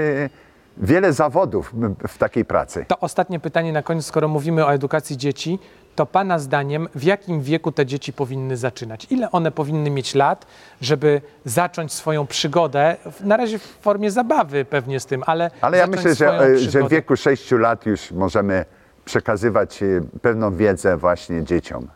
wiele 0.77 1.13
zawodów 1.13 1.75
w 2.09 2.19
takiej 2.19 2.45
pracy. 2.45 2.85
To 2.89 2.99
ostatnie 2.99 3.41
pytanie 3.41 3.73
na 3.73 3.83
koniec, 3.83 4.07
skoro 4.07 4.29
mówimy 4.29 4.67
o 4.67 4.73
edukacji 4.73 5.17
dzieci, 5.17 5.59
to 5.95 6.07
Pana 6.07 6.39
zdaniem 6.39 6.89
w 6.95 7.03
jakim 7.03 7.41
wieku 7.43 7.73
te 7.73 7.87
dzieci 7.87 8.13
powinny 8.13 8.57
zaczynać? 8.57 9.07
Ile 9.11 9.31
one 9.31 9.51
powinny 9.51 9.91
mieć 9.91 10.15
lat, 10.15 10.47
żeby 10.81 11.21
zacząć 11.45 11.93
swoją 11.93 12.27
przygodę, 12.27 12.97
na 13.21 13.37
razie 13.37 13.59
w 13.59 13.63
formie 13.63 14.11
zabawy 14.11 14.65
pewnie 14.65 15.01
z 15.01 15.07
tym, 15.07 15.23
ale 15.27 15.51
Ale 15.61 15.79
ja 15.79 15.87
myślę, 15.87 16.15
że, 16.15 16.39
e, 16.41 16.59
że 16.59 16.83
w 16.83 16.89
wieku 16.89 17.17
6 17.17 17.51
lat 17.51 17.87
już 17.87 18.11
możemy 18.13 18.65
przekazywać 19.05 19.83
e, 19.83 19.87
pewną 20.23 20.57
wiedzę 20.57 20.97
właśnie 20.97 21.45
dzieciom. 21.45 21.89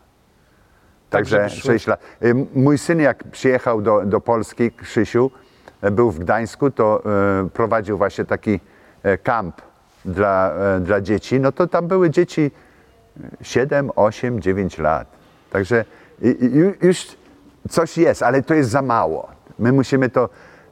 Także 1.10 1.48
żeby 1.48 1.60
szły- 1.62 1.66
6 1.66 1.86
lat. 1.86 2.00
E, 2.22 2.26
Mój 2.54 2.78
syn 2.78 3.00
jak 3.00 3.24
przyjechał 3.24 3.82
do, 3.82 4.02
do 4.06 4.20
Polski, 4.20 4.70
Krzysiu, 4.72 5.30
był 5.92 6.10
w 6.10 6.18
Gdańsku, 6.18 6.70
to 6.70 7.02
prowadził 7.52 7.98
właśnie 7.98 8.24
taki 8.24 8.60
kamp 9.22 9.62
dla, 10.04 10.52
dla 10.80 11.00
dzieci. 11.00 11.40
No 11.40 11.52
to 11.52 11.66
tam 11.66 11.88
były 11.88 12.10
dzieci 12.10 12.50
7, 13.42 13.90
8, 13.96 14.40
9 14.40 14.78
lat. 14.78 15.08
Także 15.50 15.84
już 16.82 17.16
coś 17.70 17.98
jest, 17.98 18.22
ale 18.22 18.42
to 18.42 18.54
jest 18.54 18.70
za 18.70 18.82
mało. 18.82 19.28
My 19.58 19.72
musimy 19.72 20.10
to 20.10 20.28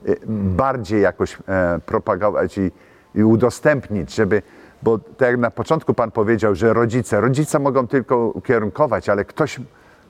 e, 0.07 0.15
bardziej 0.27 1.03
jakoś 1.03 1.39
e, 1.49 1.79
propagować 1.87 2.59
i, 2.59 2.71
i 3.15 3.25
udostępnić, 3.25 4.15
żeby, 4.15 4.43
bo 4.83 4.99
tak 4.99 5.29
jak 5.29 5.39
na 5.39 5.51
początku 5.51 5.95
Pan 5.95 6.11
powiedział, 6.11 6.55
że 6.55 6.73
rodzice, 6.73 7.21
rodzice 7.21 7.59
mogą 7.59 7.87
tylko 7.87 8.29
ukierunkować, 8.29 9.09
ale 9.09 9.25
ktoś, 9.25 9.61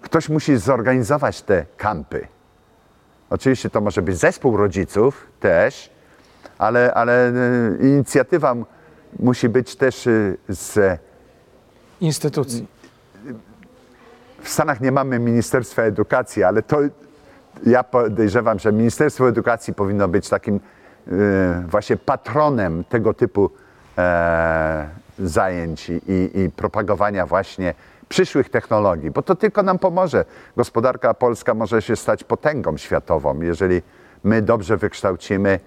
ktoś 0.01 0.29
musi 0.29 0.57
zorganizować 0.57 1.43
te 1.43 1.67
kampy. 1.77 2.27
Oczywiście 3.31 3.71
to 3.71 3.81
może 3.81 4.03
być 4.03 4.17
zespół 4.17 4.57
rodziców 4.57 5.27
też, 5.41 5.91
ale, 6.59 6.95
ale 6.95 7.29
e, 7.29 7.33
inicjatywa 7.81 8.55
musi 9.19 9.49
być 9.49 9.77
też 9.77 10.07
e, 10.07 10.35
z 10.49 11.01
Instytucji. 12.01 12.67
W 14.43 14.49
Stanach 14.49 14.81
nie 14.81 14.93
mamy 14.93 15.19
Ministerstwa 15.19 15.83
Edukacji, 15.83 16.43
ale 16.43 16.63
to 16.63 16.79
ja 17.67 17.85
podejrzewam, 17.85 18.59
że 18.59 18.73
Ministerstwo 18.73 19.29
Edukacji 19.29 19.75
powinno 19.75 20.09
być 20.09 20.29
takim 20.29 20.55
e, 20.57 21.11
właśnie 21.69 21.97
patronem 21.97 22.85
tego 22.85 23.15
typu 23.15 23.51
e, 23.99 24.89
zajęć 25.19 25.91
i, 25.91 26.31
i 26.35 26.51
propagowania 26.57 27.27
właśnie 27.27 27.75
przyszłych 28.09 28.49
technologii, 28.49 29.11
bo 29.11 29.23
to 29.23 29.35
tylko 29.35 29.63
nam 29.63 29.79
pomoże. 29.79 30.25
Gospodarka 30.57 31.15
polska 31.15 31.55
może 31.55 31.83
się 31.83 31.97
stać 31.97 32.25
potęgą 32.25 32.77
światową, 32.77 33.41
jeżeli 33.41 33.83
my 34.25 34.43
dobrze 34.43 34.77
wykształcimy 34.77 35.61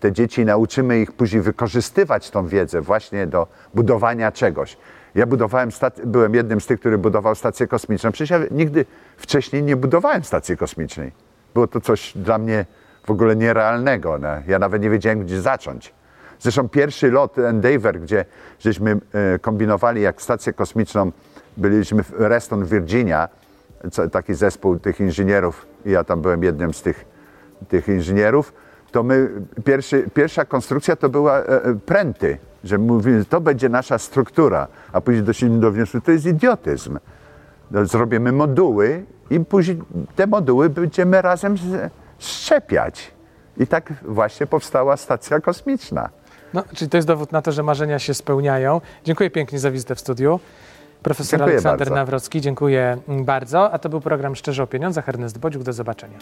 te 0.00 0.12
dzieci, 0.12 0.44
nauczymy 0.44 1.00
ich 1.00 1.12
później 1.12 1.42
wykorzystywać 1.42 2.30
tą 2.30 2.46
wiedzę 2.46 2.80
właśnie 2.80 3.26
do 3.26 3.46
budowania 3.74 4.32
czegoś. 4.32 4.76
Ja 5.14 5.26
budowałem, 5.26 5.70
byłem 6.04 6.34
jednym 6.34 6.60
z 6.60 6.66
tych, 6.66 6.80
który 6.80 6.98
budował 6.98 7.34
stację 7.34 7.66
kosmiczną. 7.66 8.12
Przecież 8.12 8.30
ja 8.30 8.46
nigdy 8.50 8.84
wcześniej 9.16 9.62
nie 9.62 9.76
budowałem 9.76 10.24
stacji 10.24 10.56
kosmicznej. 10.56 11.12
Było 11.54 11.66
to 11.66 11.80
coś 11.80 12.12
dla 12.16 12.38
mnie 12.38 12.66
w 13.06 13.10
ogóle 13.10 13.36
nierealnego. 13.36 14.18
No. 14.18 14.28
Ja 14.46 14.58
nawet 14.58 14.82
nie 14.82 14.90
wiedziałem, 14.90 15.20
gdzie 15.20 15.42
zacząć. 15.42 15.94
Zresztą 16.40 16.68
pierwszy 16.68 17.10
lot 17.10 17.38
Endeavour, 17.38 18.00
gdzie 18.00 18.24
żeśmy 18.58 19.00
e, 19.12 19.38
kombinowali 19.38 20.02
jak 20.02 20.22
stację 20.22 20.52
kosmiczną, 20.52 21.12
byliśmy 21.56 22.02
w 22.02 22.12
Reston, 22.18 22.64
Virginia, 22.64 23.28
taki 24.12 24.34
zespół 24.34 24.78
tych 24.78 25.00
inżynierów, 25.00 25.66
ja 25.86 26.04
tam 26.04 26.20
byłem 26.20 26.42
jednym 26.42 26.74
z 26.74 26.82
tych, 26.82 27.04
tych 27.68 27.88
inżynierów, 27.88 28.52
to 28.92 29.02
my, 29.02 29.30
pierwszy, 29.64 30.10
pierwsza 30.14 30.44
konstrukcja 30.44 30.96
to 30.96 31.08
była 31.08 31.38
e, 31.38 31.64
e, 31.64 31.74
pręty 31.74 32.38
że 32.64 32.78
mówimy, 32.78 33.24
to 33.24 33.40
będzie 33.40 33.68
nasza 33.68 33.98
struktura, 33.98 34.68
a 34.92 35.00
później 35.00 35.22
doszliśmy 35.22 35.60
do 35.60 35.72
wniosku, 35.72 36.00
to 36.00 36.12
jest 36.12 36.26
idiotyzm. 36.26 36.98
No, 37.70 37.86
Zrobimy 37.86 38.32
moduły 38.32 39.04
i 39.30 39.40
później 39.40 39.78
te 40.16 40.26
moduły 40.26 40.70
będziemy 40.70 41.22
razem 41.22 41.56
szczepiać. 42.18 43.12
I 43.56 43.66
tak 43.66 43.92
właśnie 44.02 44.46
powstała 44.46 44.96
stacja 44.96 45.40
kosmiczna. 45.40 46.08
No, 46.54 46.64
czyli 46.74 46.90
to 46.90 46.96
jest 46.96 47.08
dowód 47.08 47.32
na 47.32 47.42
to, 47.42 47.52
że 47.52 47.62
marzenia 47.62 47.98
się 47.98 48.14
spełniają. 48.14 48.80
Dziękuję 49.04 49.30
pięknie 49.30 49.58
za 49.58 49.70
wizytę 49.70 49.94
w 49.94 50.00
studiu. 50.00 50.40
Profesor 51.02 51.38
Dziękuję 51.38 51.54
Aleksander 51.54 51.78
bardzo. 51.78 51.94
Nawrocki, 51.94 52.40
dziękuję 52.40 52.98
mm, 53.08 53.24
bardzo. 53.24 53.72
A 53.72 53.78
to 53.78 53.88
był 53.88 54.00
program 54.00 54.36
Szczerze 54.36 54.62
o 54.62 54.66
Pieniądzach. 54.66 55.08
Ernest 55.08 55.38
Bodziuk, 55.38 55.62
do 55.62 55.72
zobaczenia. 55.72 56.18